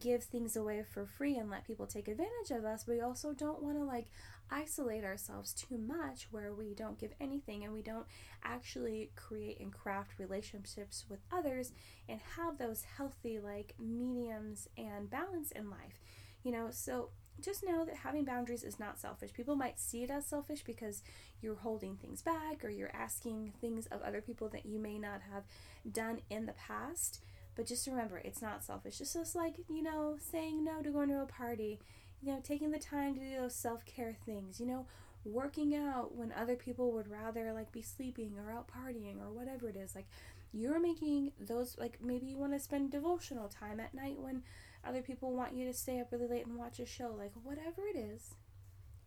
give 0.00 0.24
things 0.24 0.56
away 0.56 0.82
for 0.82 1.06
free 1.06 1.36
and 1.36 1.50
let 1.50 1.66
people 1.66 1.86
take 1.86 2.08
advantage 2.08 2.50
of 2.50 2.64
us. 2.64 2.86
We 2.86 3.00
also 3.00 3.32
don't 3.32 3.62
want 3.62 3.76
to 3.76 3.84
like 3.84 4.06
isolate 4.50 5.04
ourselves 5.04 5.52
too 5.52 5.78
much 5.78 6.28
where 6.30 6.52
we 6.52 6.74
don't 6.74 6.98
give 6.98 7.12
anything 7.20 7.64
and 7.64 7.72
we 7.72 7.82
don't 7.82 8.06
actually 8.44 9.10
create 9.16 9.60
and 9.60 9.72
craft 9.72 10.18
relationships 10.18 11.04
with 11.08 11.20
others 11.32 11.72
and 12.08 12.20
have 12.36 12.58
those 12.58 12.84
healthy 12.96 13.38
like 13.38 13.74
mediums 13.78 14.68
and 14.76 15.10
balance 15.10 15.50
in 15.50 15.70
life. 15.70 16.00
You 16.42 16.52
know, 16.52 16.68
so 16.70 17.10
just 17.40 17.64
know 17.64 17.84
that 17.84 17.96
having 17.96 18.24
boundaries 18.24 18.62
is 18.62 18.78
not 18.78 18.98
selfish. 18.98 19.32
People 19.32 19.56
might 19.56 19.78
see 19.80 20.02
it 20.02 20.10
as 20.10 20.26
selfish 20.26 20.62
because 20.62 21.02
you're 21.40 21.56
holding 21.56 21.96
things 21.96 22.22
back 22.22 22.64
or 22.64 22.70
you're 22.70 22.94
asking 22.94 23.52
things 23.60 23.86
of 23.86 24.02
other 24.02 24.20
people 24.20 24.48
that 24.50 24.66
you 24.66 24.78
may 24.78 24.98
not 24.98 25.20
have 25.32 25.44
done 25.92 26.20
in 26.30 26.46
the 26.46 26.52
past. 26.52 27.20
But 27.56 27.66
just 27.66 27.86
remember, 27.86 28.18
it's 28.18 28.42
not 28.42 28.64
selfish. 28.64 29.00
It's 29.00 29.12
just 29.14 29.36
like, 29.36 29.54
you 29.68 29.82
know, 29.82 30.16
saying 30.18 30.64
no 30.64 30.82
to 30.82 30.90
going 30.90 31.08
to 31.08 31.22
a 31.22 31.26
party, 31.26 31.80
you 32.22 32.32
know, 32.32 32.40
taking 32.42 32.70
the 32.70 32.78
time 32.78 33.14
to 33.14 33.20
do 33.20 33.36
those 33.40 33.54
self 33.54 33.84
care 33.84 34.16
things, 34.24 34.60
you 34.60 34.66
know, 34.66 34.86
working 35.24 35.74
out 35.74 36.14
when 36.14 36.32
other 36.32 36.56
people 36.56 36.92
would 36.92 37.08
rather 37.08 37.52
like 37.52 37.72
be 37.72 37.82
sleeping 37.82 38.34
or 38.38 38.52
out 38.52 38.68
partying 38.68 39.20
or 39.20 39.30
whatever 39.32 39.68
it 39.68 39.76
is. 39.76 39.94
Like, 39.94 40.06
you're 40.52 40.80
making 40.80 41.32
those, 41.40 41.76
like, 41.78 41.98
maybe 42.02 42.26
you 42.26 42.38
want 42.38 42.52
to 42.52 42.60
spend 42.60 42.90
devotional 42.92 43.48
time 43.48 43.80
at 43.80 43.94
night 43.94 44.18
when 44.18 44.42
other 44.86 45.02
people 45.02 45.32
want 45.32 45.54
you 45.54 45.66
to 45.66 45.72
stay 45.72 46.00
up 46.00 46.12
really 46.12 46.28
late 46.28 46.46
and 46.46 46.56
watch 46.56 46.78
a 46.78 46.86
show. 46.86 47.14
Like, 47.18 47.32
whatever 47.42 47.82
it 47.92 47.98
is, 47.98 48.34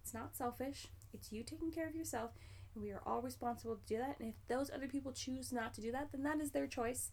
it's 0.03 0.13
not 0.13 0.35
selfish. 0.35 0.87
It's 1.13 1.31
you 1.31 1.43
taking 1.43 1.71
care 1.71 1.87
of 1.87 1.95
yourself 1.95 2.31
and 2.75 2.83
We 2.83 2.91
are 2.91 3.01
all 3.05 3.21
responsible 3.21 3.75
to 3.75 3.85
do 3.85 3.97
that. 3.97 4.17
And 4.19 4.29
if 4.29 4.35
those 4.47 4.69
other 4.69 4.87
people 4.87 5.11
choose 5.11 5.51
not 5.51 5.73
to 5.75 5.81
do 5.81 5.91
that, 5.91 6.11
then 6.11 6.23
that 6.23 6.39
is 6.39 6.51
their 6.51 6.67
choice. 6.67 7.11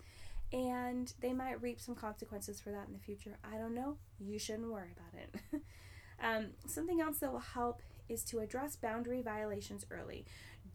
And 0.54 1.12
they 1.20 1.34
might 1.34 1.60
reap 1.60 1.80
some 1.80 1.96
consequences 1.96 2.60
for 2.60 2.70
that 2.70 2.86
in 2.86 2.94
the 2.94 3.00
future. 3.00 3.38
I 3.44 3.58
don't 3.58 3.74
know. 3.74 3.98
You 4.20 4.38
shouldn't 4.38 4.70
worry 4.72 4.90
about 4.96 5.20
it. 5.20 5.62
um, 6.22 6.48
something 6.66 7.00
else 7.00 7.18
that 7.18 7.32
will 7.32 7.40
help 7.40 7.82
is 8.08 8.24
to 8.26 8.38
address 8.38 8.76
boundary 8.76 9.22
violations 9.22 9.84
early. 9.90 10.26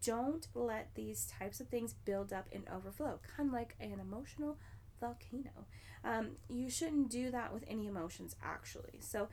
Don't 0.05 0.47
let 0.53 0.89
these 0.95 1.27
types 1.39 1.61
of 1.61 1.69
things 1.69 1.93
build 2.05 2.33
up 2.33 2.47
and 2.51 2.63
overflow, 2.73 3.19
kind 3.37 3.49
of 3.49 3.53
like 3.53 3.75
an 3.79 3.99
emotional 4.01 4.57
volcano. 4.99 5.65
Um, 6.03 6.31
you 6.49 6.69
shouldn't 6.69 7.09
do 7.09 7.31
that 7.31 7.53
with 7.53 7.63
any 7.67 7.87
emotions, 7.87 8.35
actually. 8.43 8.99
So, 9.01 9.29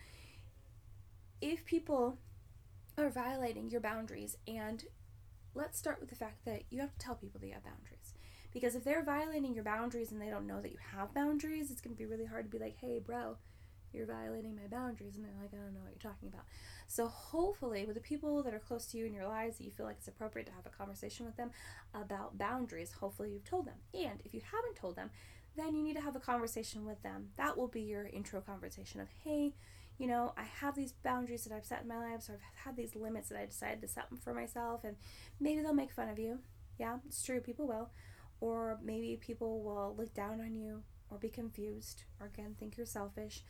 if 1.41 1.65
people 1.65 2.19
are 2.99 3.11
violating 3.11 3.71
your 3.71 3.81
boundaries, 3.81 4.37
and 4.49 4.85
let's 5.55 5.79
start 5.79 6.01
with 6.01 6.11
the 6.11 6.17
fact 6.17 6.45
that 6.47 6.65
you 6.71 6.81
have 6.81 6.93
to 6.93 6.99
tell 6.99 7.17
people 7.17 7.41
you 7.45 7.53
have 7.55 7.65
boundaries. 7.65 7.96
Because 8.57 8.75
if 8.75 8.85
they're 8.85 9.05
violating 9.05 9.53
your 9.53 9.65
boundaries 9.65 10.13
and 10.13 10.19
they 10.19 10.31
don't 10.31 10.47
know 10.47 10.63
that 10.63 10.73
you 10.73 10.79
have 10.97 11.13
boundaries, 11.13 11.71
it's 11.71 11.83
going 11.83 11.95
to 11.95 11.99
be 11.99 12.07
really 12.07 12.25
hard 12.25 12.47
to 12.47 12.51
be 12.51 12.59
like, 12.59 12.79
hey, 12.81 12.99
bro, 13.05 13.37
you're 13.93 14.07
violating 14.07 14.57
my 14.57 14.67
boundaries. 14.67 15.15
And 15.15 15.27
they're 15.27 15.35
like, 15.39 15.51
I 15.53 15.59
don't 15.59 15.75
know 15.75 15.81
what 15.83 15.93
you're 15.93 16.11
talking 16.11 16.31
about. 16.31 16.47
So, 16.87 17.07
hopefully, 17.07 17.85
with 17.85 17.97
the 17.97 18.01
people 18.01 18.43
that 18.43 18.55
are 18.55 18.59
close 18.59 18.87
to 18.87 18.97
you 18.97 19.05
in 19.05 19.13
your 19.13 19.29
lives 19.29 19.59
that 19.59 19.65
you 19.65 19.73
feel 19.73 19.85
like 19.85 19.97
it's 19.99 20.09
appropriate 20.09 20.47
to 20.47 20.55
have 20.55 20.65
a 20.65 20.71
conversation 20.71 21.27
with 21.27 21.37
them 21.37 21.51
about 21.93 22.39
boundaries, 22.39 22.93
hopefully 22.93 23.33
you've 23.33 23.45
told 23.45 23.67
them. 23.67 23.75
And 23.93 24.23
if 24.25 24.33
you 24.33 24.41
haven't 24.51 24.77
told 24.77 24.97
them, 24.97 25.11
then 25.55 25.77
you 25.77 25.83
need 25.83 25.97
to 25.97 26.03
have 26.03 26.17
a 26.17 26.21
conversation 26.21 26.87
with 26.87 27.03
them. 27.03 27.29
That 27.37 27.59
will 27.59 27.69
be 27.69 27.83
your 27.83 28.07
intro 28.07 28.41
conversation 28.41 29.03
of, 29.03 29.09
hey, 29.23 29.53
you 29.99 30.07
know, 30.07 30.33
I 30.39 30.45
have 30.45 30.75
these 30.75 30.93
boundaries 30.93 31.45
that 31.45 31.55
I've 31.55 31.67
set 31.67 31.83
in 31.83 31.89
my 31.89 31.99
life, 31.99 32.23
so 32.23 32.33
I've 32.33 32.65
had 32.65 32.75
these 32.75 32.97
limits 32.97 33.29
that 33.29 33.39
I 33.39 33.45
decided 33.45 33.83
to 33.83 33.89
set 33.89 34.07
for 34.25 34.33
myself, 34.33 34.83
and 34.83 34.97
maybe 35.41 35.61
they'll 35.61 35.75
make 35.75 35.93
fun 35.93 36.09
of 36.09 36.19
you. 36.19 36.39
Yeah, 36.79 36.97
it's 37.07 37.23
true, 37.23 37.41
people 37.41 37.67
will. 37.67 37.91
Or 38.41 38.79
maybe 38.83 39.17
people 39.21 39.63
will 39.63 39.95
look 39.97 40.15
down 40.15 40.41
on 40.41 40.55
you 40.55 40.83
or 41.11 41.19
be 41.19 41.29
confused 41.29 42.05
or 42.21 42.27
again 42.27 42.55
think 42.59 42.77
you're 42.77 42.87
selfish. 42.87 43.43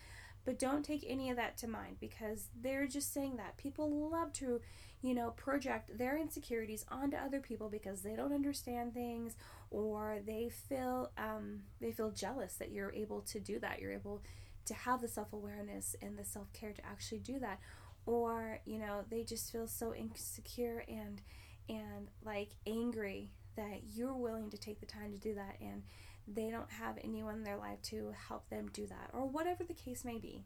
But 0.45 0.61
don't 0.61 0.85
take 0.85 1.05
any 1.09 1.29
of 1.29 1.37
that 1.37 1.57
to 1.59 1.69
mind 1.69 1.97
because 1.99 2.49
they're 2.63 2.87
just 2.87 3.13
saying 3.13 3.37
that. 3.37 3.57
People 3.57 4.09
love 4.09 4.33
to, 4.35 4.61
you 5.03 5.13
know, 5.13 5.31
project 5.31 5.99
their 5.99 6.17
insecurities 6.17 6.85
onto 6.89 7.17
other 7.17 7.41
people 7.41 7.69
because 7.69 8.03
they 8.03 8.15
don't 8.15 8.33
understand 8.33 8.95
things 8.95 9.37
or 9.73 10.21
they 10.25 10.49
feel 10.49 11.11
um, 11.19 11.63
they 11.81 11.91
feel 11.91 12.13
jealous 12.13 12.55
that 12.55 12.71
you're 12.71 12.93
able 12.93 13.23
to 13.23 13.41
do 13.41 13.59
that. 13.59 13.81
You're 13.81 13.93
able 13.93 14.23
to 14.67 14.75
have 14.75 15.01
the 15.01 15.09
self 15.09 15.33
awareness 15.33 15.97
and 16.01 16.17
the 16.17 16.25
self 16.25 16.53
care 16.53 16.73
to 16.73 16.87
actually 16.87 17.19
do 17.19 17.41
that. 17.41 17.59
Or, 18.07 18.61
you 18.65 18.79
know, 18.79 19.05
they 19.11 19.25
just 19.25 19.51
feel 19.51 19.67
so 19.67 19.93
insecure 19.93 20.85
and 20.89 21.21
and 21.69 22.09
like 22.25 22.51
angry 22.69 23.31
that 23.57 23.81
you're 23.93 24.15
willing 24.15 24.51
to 24.51 24.59
take 24.59 24.81
the 24.81 24.87
time 24.87 25.13
to 25.13 25.19
do 25.19 25.35
that 25.35 25.57
and 25.61 25.83
they 26.29 26.51
don't 26.51 26.71
have 26.71 26.99
anyone 27.03 27.37
in 27.37 27.45
their 27.45 27.57
life 27.57 27.81
to 27.83 28.13
help 28.29 28.49
them 28.49 28.69
do 28.73 28.87
that, 28.87 29.11
or 29.13 29.27
whatever 29.29 29.63
the 29.63 29.75
case 29.75 30.05
may 30.05 30.19
be. 30.19 30.45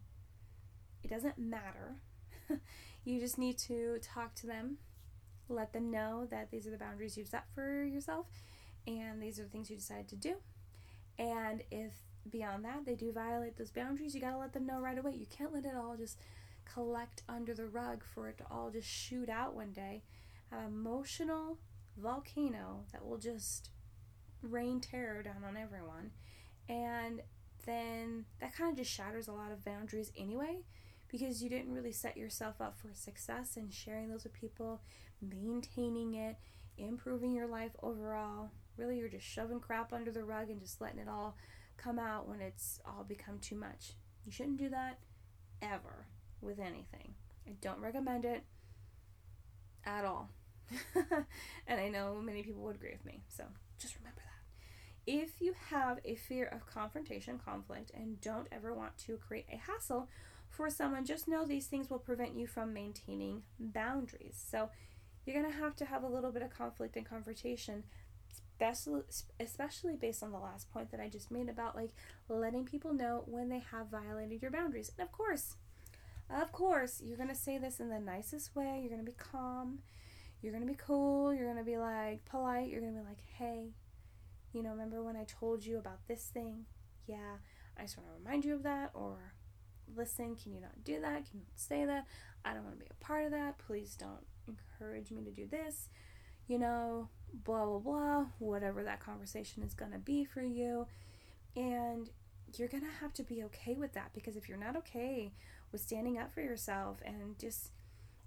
It 1.03 1.09
doesn't 1.09 1.39
matter. 1.39 1.95
you 3.03 3.19
just 3.19 3.37
need 3.37 3.57
to 3.59 3.97
talk 4.01 4.35
to 4.35 4.47
them, 4.47 4.77
let 5.49 5.73
them 5.73 5.89
know 5.89 6.27
that 6.29 6.51
these 6.51 6.67
are 6.67 6.71
the 6.71 6.77
boundaries 6.77 7.17
you've 7.17 7.27
set 7.27 7.45
for 7.55 7.83
yourself, 7.83 8.27
and 8.85 9.21
these 9.21 9.39
are 9.39 9.43
the 9.43 9.49
things 9.49 9.69
you 9.69 9.75
decide 9.75 10.07
to 10.09 10.15
do. 10.15 10.35
And 11.17 11.63
if 11.71 11.93
beyond 12.29 12.63
that 12.65 12.85
they 12.85 12.95
do 12.95 13.11
violate 13.11 13.57
those 13.57 13.71
boundaries, 13.71 14.13
you 14.13 14.21
got 14.21 14.31
to 14.31 14.37
let 14.37 14.53
them 14.53 14.67
know 14.67 14.79
right 14.79 14.97
away. 14.97 15.13
You 15.13 15.25
can't 15.25 15.53
let 15.53 15.65
it 15.65 15.75
all 15.75 15.95
just 15.97 16.19
collect 16.71 17.23
under 17.27 17.55
the 17.55 17.65
rug 17.65 18.03
for 18.03 18.29
it 18.29 18.37
to 18.37 18.43
all 18.51 18.69
just 18.69 18.87
shoot 18.87 19.29
out 19.29 19.55
one 19.55 19.71
day. 19.71 20.03
An 20.51 20.65
emotional 20.67 21.57
volcano 21.97 22.85
that 22.91 23.05
will 23.05 23.17
just 23.17 23.69
rain 24.41 24.79
terror 24.79 25.23
down 25.23 25.43
on 25.47 25.57
everyone. 25.57 26.11
And 26.67 27.21
then 27.65 28.25
that 28.39 28.55
kind 28.55 28.71
of 28.71 28.77
just 28.77 28.91
shatters 28.91 29.27
a 29.27 29.33
lot 29.33 29.51
of 29.51 29.65
boundaries 29.65 30.11
anyway 30.17 30.63
because 31.09 31.43
you 31.43 31.49
didn't 31.49 31.73
really 31.73 31.91
set 31.91 32.17
yourself 32.17 32.61
up 32.61 32.77
for 32.77 32.89
success 32.93 33.57
in 33.57 33.69
sharing 33.69 34.09
those 34.09 34.23
with 34.23 34.33
people, 34.33 34.81
maintaining 35.21 36.15
it, 36.15 36.37
improving 36.77 37.33
your 37.33 37.47
life 37.47 37.71
overall. 37.83 38.51
Really, 38.77 38.97
you're 38.97 39.09
just 39.09 39.25
shoving 39.25 39.59
crap 39.59 39.91
under 39.91 40.11
the 40.11 40.23
rug 40.23 40.49
and 40.49 40.61
just 40.61 40.79
letting 40.79 40.99
it 40.99 41.09
all 41.09 41.35
come 41.77 41.99
out 41.99 42.27
when 42.27 42.39
it's 42.39 42.79
all 42.85 43.03
become 43.03 43.39
too 43.39 43.55
much. 43.55 43.93
You 44.25 44.31
shouldn't 44.31 44.57
do 44.57 44.69
that 44.69 44.99
ever 45.61 46.07
with 46.39 46.59
anything. 46.59 47.13
I 47.45 47.51
don't 47.59 47.81
recommend 47.81 48.23
it 48.23 48.43
at 49.85 50.05
all. 50.05 50.29
and 51.67 51.79
I 51.79 51.89
know 51.89 52.19
many 52.21 52.43
people 52.43 52.63
would 52.63 52.75
agree 52.75 52.91
with 52.91 53.05
me. 53.05 53.23
So 53.27 53.43
just 53.79 53.95
remember 53.95 54.21
that. 54.21 55.11
If 55.11 55.41
you 55.41 55.53
have 55.69 55.99
a 56.05 56.15
fear 56.15 56.45
of 56.45 56.67
confrontation, 56.67 57.39
conflict, 57.43 57.91
and 57.93 58.21
don't 58.21 58.47
ever 58.51 58.73
want 58.73 58.97
to 58.99 59.17
create 59.17 59.47
a 59.51 59.57
hassle 59.57 60.07
for 60.49 60.69
someone, 60.69 61.05
just 61.05 61.27
know 61.27 61.45
these 61.45 61.67
things 61.67 61.89
will 61.89 61.99
prevent 61.99 62.35
you 62.35 62.45
from 62.45 62.73
maintaining 62.73 63.43
boundaries. 63.59 64.43
So 64.49 64.69
you're 65.25 65.39
going 65.39 65.51
to 65.51 65.57
have 65.59 65.75
to 65.77 65.85
have 65.85 66.03
a 66.03 66.07
little 66.07 66.31
bit 66.31 66.43
of 66.43 66.55
conflict 66.55 66.95
and 66.95 67.05
confrontation, 67.05 67.83
especially, 68.31 69.01
especially 69.39 69.95
based 69.95 70.23
on 70.23 70.31
the 70.31 70.39
last 70.39 70.71
point 70.71 70.91
that 70.91 70.99
I 70.99 71.09
just 71.09 71.31
made 71.31 71.49
about 71.49 71.75
like 71.75 71.91
letting 72.29 72.65
people 72.65 72.93
know 72.93 73.23
when 73.25 73.49
they 73.49 73.63
have 73.71 73.87
violated 73.87 74.41
your 74.41 74.51
boundaries. 74.51 74.91
And 74.97 75.05
of 75.07 75.11
course, 75.11 75.55
of 76.29 76.51
course, 76.51 77.01
you're 77.03 77.17
going 77.17 77.29
to 77.29 77.35
say 77.35 77.57
this 77.57 77.79
in 77.79 77.89
the 77.89 77.99
nicest 77.99 78.55
way. 78.55 78.79
You're 78.81 78.95
going 78.95 79.05
to 79.05 79.11
be 79.11 79.17
calm. 79.17 79.79
You're 80.41 80.51
going 80.51 80.65
to 80.65 80.71
be 80.71 80.77
cool. 80.77 81.33
You're 81.33 81.45
going 81.45 81.57
to 81.57 81.63
be 81.63 81.77
like 81.77 82.25
polite. 82.25 82.69
You're 82.69 82.81
going 82.81 82.93
to 82.93 82.99
be 82.99 83.07
like, 83.07 83.21
hey, 83.37 83.73
you 84.53 84.63
know, 84.63 84.71
remember 84.71 85.03
when 85.03 85.15
I 85.15 85.25
told 85.25 85.65
you 85.65 85.77
about 85.77 86.07
this 86.07 86.29
thing? 86.33 86.65
Yeah, 87.07 87.37
I 87.77 87.83
just 87.83 87.97
want 87.97 88.09
to 88.09 88.23
remind 88.23 88.45
you 88.45 88.55
of 88.55 88.63
that. 88.63 88.91
Or, 88.93 89.33
listen, 89.95 90.35
can 90.35 90.53
you 90.53 90.61
not 90.61 90.83
do 90.83 90.99
that? 91.01 91.29
Can 91.29 91.39
you 91.39 91.45
not 91.45 91.59
say 91.59 91.85
that? 91.85 92.05
I 92.43 92.53
don't 92.53 92.63
want 92.63 92.79
to 92.79 92.83
be 92.83 92.89
a 92.89 93.03
part 93.03 93.25
of 93.25 93.31
that. 93.31 93.59
Please 93.59 93.95
don't 93.95 94.25
encourage 94.47 95.11
me 95.11 95.23
to 95.23 95.31
do 95.31 95.47
this. 95.47 95.89
You 96.47 96.57
know, 96.59 97.09
blah, 97.33 97.65
blah, 97.65 97.79
blah, 97.79 98.25
whatever 98.39 98.83
that 98.83 98.99
conversation 98.99 99.63
is 99.63 99.73
going 99.73 99.91
to 99.91 99.99
be 99.99 100.25
for 100.25 100.41
you. 100.41 100.87
And 101.55 102.09
you're 102.57 102.67
going 102.67 102.83
to 102.83 102.99
have 102.99 103.13
to 103.13 103.23
be 103.23 103.43
okay 103.43 103.75
with 103.75 103.93
that 103.93 104.11
because 104.13 104.35
if 104.35 104.49
you're 104.49 104.57
not 104.57 104.75
okay 104.75 105.31
with 105.71 105.81
standing 105.81 106.17
up 106.17 106.33
for 106.33 106.41
yourself 106.41 106.97
and 107.05 107.37
just 107.39 107.71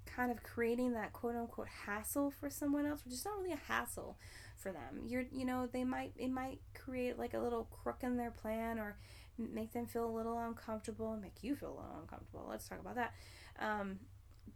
kind 0.06 0.30
of 0.30 0.42
creating 0.42 0.92
that 0.94 1.12
quote 1.12 1.37
unquote 1.37 1.68
hassle 1.87 2.30
for 2.30 2.50
someone 2.50 2.87
else, 2.87 3.04
which 3.04 3.14
is 3.14 3.25
not 3.25 3.38
really 3.38 3.52
a 3.52 3.73
hassle, 3.73 4.16
for 4.56 4.73
them. 4.73 5.02
You're, 5.06 5.25
you 5.32 5.44
know, 5.44 5.68
they 5.70 5.84
might, 5.84 6.12
it 6.16 6.30
might 6.30 6.61
create 6.75 7.18
like 7.18 7.34
a 7.34 7.38
little 7.38 7.64
crook 7.64 7.99
in 8.02 8.16
their 8.16 8.30
plan 8.30 8.78
or 8.78 8.96
make 9.37 9.73
them 9.73 9.87
feel 9.87 10.06
a 10.06 10.16
little 10.16 10.38
uncomfortable 10.38 11.12
and 11.12 11.23
make 11.23 11.42
you 11.42 11.56
feel 11.56 11.70
a 11.70 11.78
little 11.80 11.99
uncomfortable. 12.00 12.46
Let's 12.49 12.68
talk 12.68 12.80
about 12.80 12.94
that. 12.96 13.12
Um, 13.58 14.00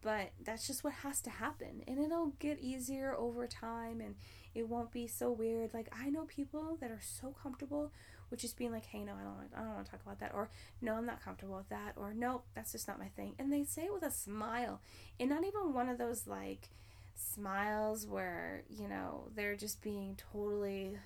but 0.01 0.31
that's 0.45 0.67
just 0.67 0.85
what 0.85 0.93
has 0.93 1.21
to 1.23 1.31
happen 1.31 1.83
and 1.87 1.99
it'll 1.99 2.33
get 2.39 2.59
easier 2.61 3.15
over 3.17 3.47
time 3.47 4.01
and 4.01 4.15
it 4.55 4.69
won't 4.69 4.93
be 4.93 5.07
so 5.07 5.31
weird 5.31 5.73
like 5.75 5.89
i 5.93 6.09
know 6.09 6.25
people 6.25 6.77
that 6.81 6.91
are 6.91 7.01
so 7.03 7.35
comfortable 7.43 7.91
with 8.31 8.41
just 8.41 8.57
being 8.57 8.73
like 8.73 8.87
hey 8.87 9.03
no 9.03 9.13
i 9.13 9.23
don't 9.23 9.37
i 9.57 9.61
don't 9.61 9.75
want 9.75 9.85
to 9.85 9.91
talk 9.91 10.01
about 10.05 10.21
that 10.21 10.33
or 10.35 10.51
no 10.81 10.95
i'm 10.95 11.07
not 11.07 11.23
comfortable 11.23 11.57
with 11.57 11.69
that 11.69 11.93
or 11.97 12.13
nope 12.15 12.45
that's 12.55 12.73
just 12.73 12.89
not 12.89 12.99
my 12.99 13.09
thing. 13.17 13.35
And 13.39 13.53
they 13.53 13.65
say 13.65 13.85
it 13.85 13.93
with 13.93 14.03
a 14.03 14.11
smile 14.11 14.81
and 15.21 15.31
not 15.31 15.45
even 15.45 15.73
one 15.73 15.89
of 15.89 15.99
those 15.99 16.27
like 16.27 16.71
smiles 17.15 18.07
where, 18.07 18.65
you 18.69 18.89
know, 18.89 19.29
they're 19.35 19.57
just 19.57 19.83
being 19.83 20.17
totally, 20.33 20.97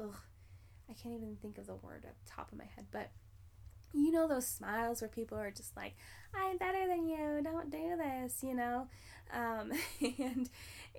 ugh, 0.00 0.16
I 0.88 0.94
can't 0.94 1.14
even 1.14 1.36
think 1.40 1.58
of 1.58 1.66
the 1.66 1.74
word 1.74 2.04
at 2.04 2.14
the 2.24 2.30
top 2.30 2.52
of 2.52 2.58
my 2.58 2.64
head, 2.76 2.86
but 2.90 3.10
you 3.94 4.10
know 4.10 4.26
those 4.26 4.46
smiles 4.46 5.02
where 5.02 5.08
people 5.08 5.36
are 5.36 5.50
just 5.50 5.76
like 5.76 5.94
i'm 6.34 6.56
better 6.56 6.88
than 6.88 7.06
you 7.06 7.42
don't 7.44 7.70
do 7.70 7.94
this 7.98 8.42
you 8.42 8.54
know? 8.54 8.88
Um, 9.34 9.70
and 10.00 10.48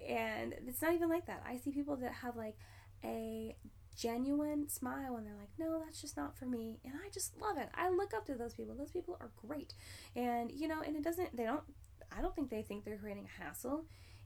and 0.08 0.56
it's 0.68 0.82
not 0.82 0.94
even 0.94 1.10
like 1.10 1.26
that. 1.28 1.44
I 1.48 1.58
see 1.58 1.72
people 1.72 1.96
that 1.98 2.14
have 2.14 2.36
like 2.36 2.56
a 3.04 3.56
genuine 3.96 4.68
smile 4.68 5.16
and 5.16 5.26
they're 5.26 5.36
like 5.36 5.52
no 5.58 5.82
that's 5.84 6.02
just 6.02 6.18
not 6.18 6.36
for 6.38 6.46
me 6.46 6.80
and 6.84 6.94
i 7.06 7.10
just 7.10 7.40
love 7.40 7.58
it 7.58 7.70
i 7.76 7.90
look 7.90 8.14
up 8.14 8.26
to 8.26 8.34
those 8.34 8.54
people 8.54 8.76
those 8.76 8.92
people 8.92 9.18
are 9.20 9.30
great 9.48 9.74
and 10.16 10.52
you 10.52 10.68
know 10.68 10.82
and 10.82 10.96
it 10.96 11.04
doesn't 11.04 11.36
they 11.36 11.44
don't 11.44 11.64
i 12.16 12.22
don't 12.22 12.36
think 12.36 12.50
they 12.50 12.62
think 12.62 12.84
they're 12.84 12.98
creating 12.98 13.26
a 13.26 13.44
hassle 13.44 13.86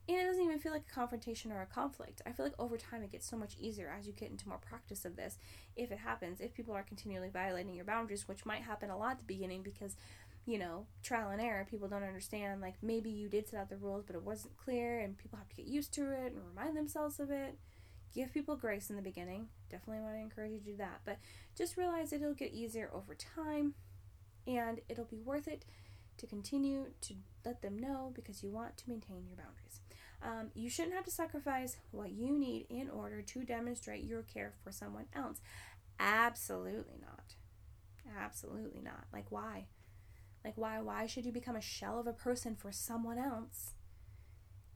and 0.10 0.18
it 0.18 0.26
doesn't 0.26 0.44
even 0.44 0.60
feel 0.60 0.72
like 0.72 0.86
a 0.90 0.94
confrontation 0.94 1.52
or 1.52 1.62
a 1.62 1.66
conflict. 1.66 2.22
I 2.26 2.32
feel 2.32 2.46
like 2.46 2.60
over 2.60 2.78
time 2.78 3.04
it 3.04 3.12
gets 3.12 3.30
so 3.30 3.36
much 3.36 3.56
easier 3.60 3.94
as 3.98 4.08
you 4.08 4.14
get 4.14 4.32
into 4.32 4.48
more 4.48 4.58
practice 4.58 5.04
of 5.04 5.18
this. 5.18 5.38
If 5.76 5.92
it 5.92 5.98
happens, 5.98 6.40
if 6.40 6.54
people 6.54 6.74
are 6.74 6.84
continually 6.84 7.30
violating 7.30 7.76
your 7.76 7.84
boundaries, 7.84 8.26
which 8.28 8.46
might 8.46 8.62
happen 8.62 8.90
a 8.90 8.98
lot 8.98 9.12
at 9.12 9.18
the 9.20 9.26
beginning 9.26 9.64
because, 9.64 9.98
you 10.46 10.60
know, 10.60 10.86
trial 11.04 11.32
and 11.32 11.42
error, 11.42 11.68
people 11.70 11.90
don't 11.90 12.04
understand. 12.04 12.62
Like 12.62 12.76
maybe 12.82 13.10
you 13.10 13.28
did 13.28 13.50
set 13.50 13.60
out 13.60 13.70
the 13.70 13.76
rules, 13.76 14.06
but 14.06 14.16
it 14.16 14.24
wasn't 14.24 14.56
clear, 14.56 15.00
and 15.00 15.18
people 15.18 15.40
have 15.40 15.50
to 15.50 15.56
get 15.56 15.66
used 15.66 15.94
to 15.96 16.10
it 16.10 16.32
and 16.32 16.42
remind 16.56 16.78
themselves 16.78 17.20
of 17.20 17.30
it. 17.30 17.58
Give 18.14 18.34
people 18.34 18.56
grace 18.56 18.90
in 18.90 18.96
the 18.96 19.02
beginning. 19.02 19.48
Definitely 19.70 20.04
want 20.04 20.16
to 20.16 20.22
encourage 20.22 20.52
you 20.52 20.60
to 20.60 20.66
do 20.66 20.78
that. 20.78 21.02
But 21.06 21.18
just 21.56 21.78
realize 21.78 22.12
it'll 22.12 22.34
get 22.34 22.54
easier 22.54 22.90
over 22.94 23.16
time 23.16 23.74
and 24.46 24.80
it'll 24.90 25.06
be 25.06 25.20
worth 25.20 25.48
it 25.48 25.66
to 26.18 26.26
continue 26.26 26.88
to 27.02 27.14
let 27.46 27.62
them 27.62 27.78
know 27.78 28.12
because 28.16 28.44
you 28.44 28.50
want 28.50 28.78
to 28.78 28.90
maintain 28.90 29.26
your 29.28 29.36
boundaries. 29.36 29.82
Um, 30.22 30.50
you 30.56 30.70
shouldn't 30.70 30.96
have 30.96 31.06
to 31.06 31.12
sacrifice 31.12 31.78
what 31.92 32.12
you 32.12 32.38
need 32.38 32.66
in 32.70 32.90
order 32.90 33.22
to 33.22 33.44
demonstrate 33.44 34.04
your 34.04 34.24
care 34.24 34.54
for 34.64 34.72
someone 34.72 35.06
else. 35.14 35.42
Absolutely 36.00 36.98
not. 37.00 37.36
Absolutely 38.20 38.82
not. 38.82 39.06
Like, 39.14 39.32
why? 39.32 39.68
Like, 40.44 40.58
why? 40.58 40.82
Why 40.82 41.06
should 41.06 41.26
you 41.26 41.32
become 41.32 41.56
a 41.56 41.62
shell 41.62 42.00
of 42.00 42.08
a 42.08 42.14
person 42.14 42.56
for 42.56 42.72
someone 42.72 43.20
else? 43.20 43.74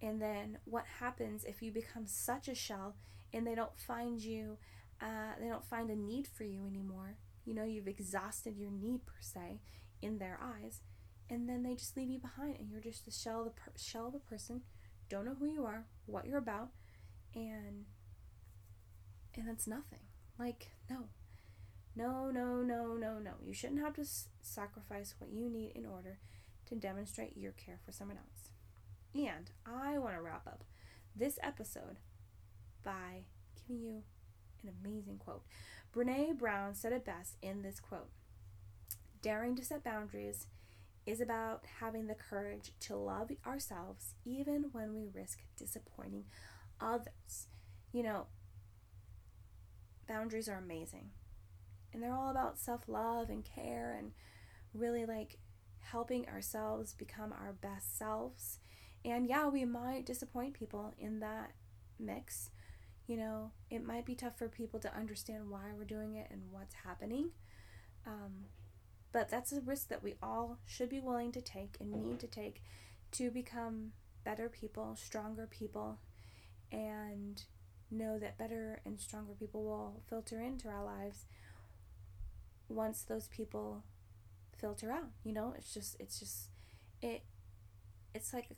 And 0.02 0.22
then 0.22 0.58
what 0.66 0.86
happens 1.00 1.44
if 1.44 1.62
you 1.62 1.72
become 1.72 2.06
such 2.06 2.48
a 2.48 2.56
shell 2.56 2.96
and 3.34 3.46
they 3.46 3.56
don't 3.56 3.78
find 3.78 4.22
you, 4.22 4.58
uh, 5.02 5.34
they 5.40 5.48
don't 5.48 5.66
find 5.66 5.90
a 5.90 5.96
need 5.96 6.28
for 6.28 6.44
you 6.44 6.66
anymore? 6.68 7.16
You 7.46 7.54
know, 7.56 7.64
you've 7.64 7.88
exhausted 7.88 8.58
your 8.58 8.72
need 8.72 9.06
per 9.06 9.20
se 9.20 9.62
in 10.02 10.20
their 10.20 10.40
eyes, 10.42 10.82
and 11.30 11.48
then 11.50 11.64
they 11.64 11.76
just 11.76 11.96
leave 11.98 12.10
you 12.10 12.20
behind, 12.20 12.58
and 12.60 12.70
you're 12.70 12.82
just 12.82 13.06
the 13.06 13.12
shell 13.12 13.42
of 13.42 13.48
a 13.48 13.52
per- 13.52 13.72
shell 13.78 14.08
of 14.08 14.16
a 14.16 14.20
person. 14.20 14.62
Don't 15.10 15.26
know 15.26 15.36
who 15.40 15.48
you 15.48 15.66
are, 15.66 15.86
what 16.06 16.26
you're 16.26 16.38
about, 16.38 16.70
and 17.36 17.86
and 19.36 19.48
that's 19.48 19.68
nothing. 19.68 20.00
Like 20.38 20.72
no, 20.90 21.06
no, 21.96 22.32
no, 22.32 22.62
no, 22.62 22.96
no, 22.96 23.20
no. 23.20 23.32
You 23.44 23.54
shouldn't 23.54 23.82
have 23.82 23.96
to 23.96 24.02
s- 24.02 24.28
sacrifice 24.42 25.16
what 25.20 25.32
you 25.32 25.50
need 25.50 25.74
in 25.76 25.86
order 25.86 26.20
to 26.68 26.76
demonstrate 26.76 27.38
your 27.38 27.52
care 27.52 27.80
for 27.86 27.92
someone 27.92 28.18
else. 28.18 28.52
And 29.14 29.52
I 29.66 29.98
want 29.98 30.16
to 30.16 30.22
wrap 30.22 30.48
up 30.48 30.64
this 31.16 31.38
episode 31.44 31.98
by 32.84 33.24
giving 33.68 33.84
you 33.84 34.04
an 34.64 34.72
amazing 34.84 35.18
quote. 35.18 35.44
Brene 35.94 36.38
Brown 36.38 36.74
said 36.74 36.94
it 36.94 37.06
best 37.06 37.38
in 37.42 37.62
this 37.62 37.80
quote 37.80 38.10
Daring 39.22 39.56
to 39.56 39.64
set 39.66 39.84
boundaries 39.84 40.48
is 41.06 41.20
about 41.22 41.64
having 41.80 42.08
the 42.08 42.16
courage 42.16 42.72
to 42.80 42.96
love 42.96 43.32
ourselves 43.46 44.14
even 44.26 44.66
when 44.72 44.94
we 44.94 45.08
risk 45.14 45.40
disappointing 45.58 46.26
others. 46.80 47.48
You 47.92 48.04
know, 48.04 48.28
boundaries 50.08 50.50
are 50.50 50.58
amazing. 50.58 51.10
And 51.94 52.02
they're 52.02 52.14
all 52.14 52.30
about 52.30 52.58
self 52.58 52.88
love 52.88 53.30
and 53.30 53.44
care 53.44 53.96
and 53.98 54.12
really 54.74 55.06
like 55.06 55.38
helping 55.80 56.28
ourselves 56.28 56.94
become 56.94 57.34
our 57.34 57.54
best 57.54 57.98
selves. 57.98 58.60
And 59.04 59.28
yeah, 59.28 59.48
we 59.48 59.66
might 59.66 60.06
disappoint 60.06 60.54
people 60.54 60.94
in 61.00 61.20
that 61.20 61.52
mix. 62.00 62.50
You 63.08 63.18
know, 63.18 63.52
it 63.70 63.86
might 63.86 64.06
be 64.06 64.16
tough 64.16 64.38
for 64.38 64.48
people 64.48 64.80
to 64.80 64.96
understand 64.96 65.50
why 65.50 65.72
we're 65.78 65.84
doing 65.84 66.16
it 66.16 66.28
and 66.32 66.44
what's 66.52 66.76
happening. 66.86 67.32
Um, 68.06 68.46
but 69.12 69.30
that's 69.30 69.52
a 69.52 69.60
risk 69.62 69.90
that 69.90 70.04
we 70.04 70.16
all 70.24 70.60
should 70.66 70.90
be 70.90 71.00
willing 71.00 71.32
to 71.34 71.42
take 71.42 71.76
and 71.80 71.92
need 71.92 72.20
to 72.22 72.28
take 72.28 72.64
to 73.14 73.30
become 73.30 73.92
better 74.24 74.48
people, 74.48 74.96
stronger 74.96 75.48
people, 75.48 76.00
and 76.72 77.44
know 77.90 78.18
that 78.18 78.38
better 78.38 78.80
and 78.86 79.00
stronger 79.00 79.34
people 79.34 79.64
will 79.64 80.02
filter 80.10 80.40
into 80.40 80.70
our 80.70 80.84
lives 80.84 81.26
once 82.70 83.02
those 83.02 83.28
people 83.28 83.84
filter 84.58 84.92
out. 84.92 85.10
You 85.24 85.34
know, 85.34 85.54
it's 85.58 85.74
just, 85.74 85.98
it's 86.00 86.20
just, 86.20 86.50
it, 87.02 87.24
it's 88.16 88.34
like, 88.34 88.46
a, 88.52 88.56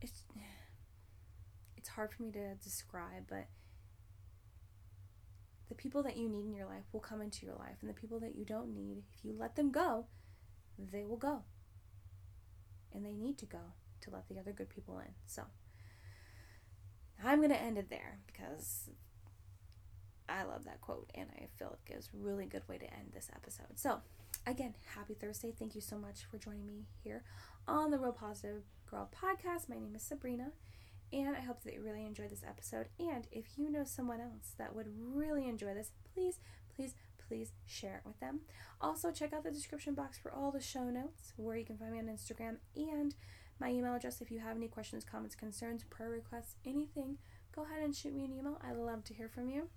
it's, 0.00 0.22
it's 1.76 1.88
hard 1.88 2.12
for 2.12 2.22
me 2.22 2.30
to 2.32 2.54
describe, 2.62 3.24
but 3.28 3.46
the 5.68 5.74
people 5.74 6.02
that 6.04 6.16
you 6.16 6.28
need 6.28 6.44
in 6.44 6.54
your 6.54 6.66
life 6.66 6.84
will 6.92 7.00
come 7.00 7.20
into 7.20 7.44
your 7.44 7.56
life, 7.56 7.76
and 7.80 7.90
the 7.90 7.94
people 7.94 8.20
that 8.20 8.36
you 8.36 8.44
don't 8.44 8.74
need, 8.74 9.02
if 9.16 9.24
you 9.24 9.34
let 9.36 9.56
them 9.56 9.70
go, 9.70 10.06
they 10.78 11.04
will 11.04 11.16
go. 11.16 11.42
And 12.94 13.04
they 13.04 13.12
need 13.12 13.38
to 13.38 13.46
go 13.46 13.60
to 14.02 14.10
let 14.10 14.28
the 14.28 14.38
other 14.38 14.52
good 14.52 14.68
people 14.68 14.98
in. 14.98 15.12
So 15.26 15.42
I'm 17.24 17.38
going 17.38 17.50
to 17.50 17.60
end 17.60 17.78
it 17.78 17.90
there 17.90 18.20
because 18.26 18.90
I 20.28 20.44
love 20.44 20.64
that 20.64 20.80
quote 20.80 21.10
and 21.14 21.28
I 21.36 21.46
feel 21.58 21.68
like 21.70 21.96
it's 21.96 22.08
a 22.08 22.16
really 22.16 22.46
good 22.46 22.66
way 22.68 22.78
to 22.78 22.84
end 22.84 23.12
this 23.12 23.30
episode. 23.34 23.78
So, 23.78 24.00
again, 24.46 24.74
happy 24.94 25.14
Thursday. 25.14 25.52
Thank 25.56 25.74
you 25.74 25.80
so 25.80 25.98
much 25.98 26.24
for 26.30 26.38
joining 26.38 26.66
me 26.66 26.86
here 27.02 27.22
on 27.66 27.90
the 27.90 27.98
Real 27.98 28.12
Positive 28.12 28.62
Girl 28.90 29.10
podcast. 29.14 29.68
My 29.68 29.76
name 29.76 29.94
is 29.94 30.02
Sabrina. 30.02 30.52
And 31.12 31.36
I 31.36 31.40
hope 31.40 31.62
that 31.64 31.74
you 31.74 31.82
really 31.82 32.04
enjoyed 32.04 32.30
this 32.30 32.44
episode. 32.46 32.88
And 32.98 33.26
if 33.30 33.56
you 33.56 33.70
know 33.70 33.84
someone 33.84 34.20
else 34.20 34.54
that 34.58 34.74
would 34.74 34.88
really 34.98 35.48
enjoy 35.48 35.74
this, 35.74 35.92
please, 36.14 36.40
please, 36.74 36.94
please 37.28 37.52
share 37.66 37.96
it 37.96 38.06
with 38.06 38.18
them. 38.20 38.40
Also, 38.80 39.10
check 39.10 39.32
out 39.32 39.44
the 39.44 39.50
description 39.50 39.94
box 39.94 40.18
for 40.18 40.32
all 40.32 40.50
the 40.50 40.60
show 40.60 40.84
notes 40.84 41.32
where 41.36 41.56
you 41.56 41.64
can 41.64 41.78
find 41.78 41.92
me 41.92 41.98
on 41.98 42.06
Instagram 42.06 42.56
and 42.76 43.14
my 43.58 43.70
email 43.70 43.94
address 43.94 44.20
if 44.20 44.30
you 44.30 44.40
have 44.40 44.56
any 44.56 44.68
questions, 44.68 45.04
comments, 45.04 45.34
concerns, 45.34 45.84
prayer 45.84 46.10
requests, 46.10 46.56
anything. 46.66 47.18
Go 47.54 47.62
ahead 47.62 47.82
and 47.82 47.94
shoot 47.94 48.14
me 48.14 48.24
an 48.24 48.32
email. 48.32 48.60
I 48.62 48.72
love 48.72 49.04
to 49.04 49.14
hear 49.14 49.28
from 49.28 49.48
you. 49.48 49.68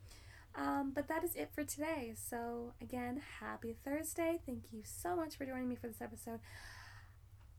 Um, 0.56 0.92
but 0.94 1.08
that 1.08 1.24
is 1.24 1.36
it 1.36 1.50
for 1.54 1.64
today. 1.64 2.14
So, 2.16 2.74
again, 2.82 3.22
happy 3.40 3.76
Thursday. 3.86 4.40
Thank 4.46 4.74
you 4.74 4.82
so 4.84 5.16
much 5.16 5.38
for 5.38 5.46
joining 5.46 5.70
me 5.70 5.76
for 5.76 5.88
this 5.88 6.02
episode. 6.02 6.40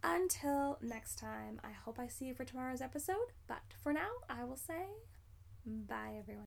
Until 0.02 0.78
next 0.80 1.18
time, 1.18 1.60
I 1.62 1.72
hope 1.72 1.98
I 1.98 2.08
see 2.08 2.26
you 2.26 2.34
for 2.34 2.44
tomorrow's 2.44 2.80
episode. 2.80 3.32
But 3.46 3.62
for 3.82 3.92
now, 3.92 4.08
I 4.28 4.44
will 4.44 4.56
say 4.56 4.86
bye, 5.66 6.14
everyone. 6.18 6.38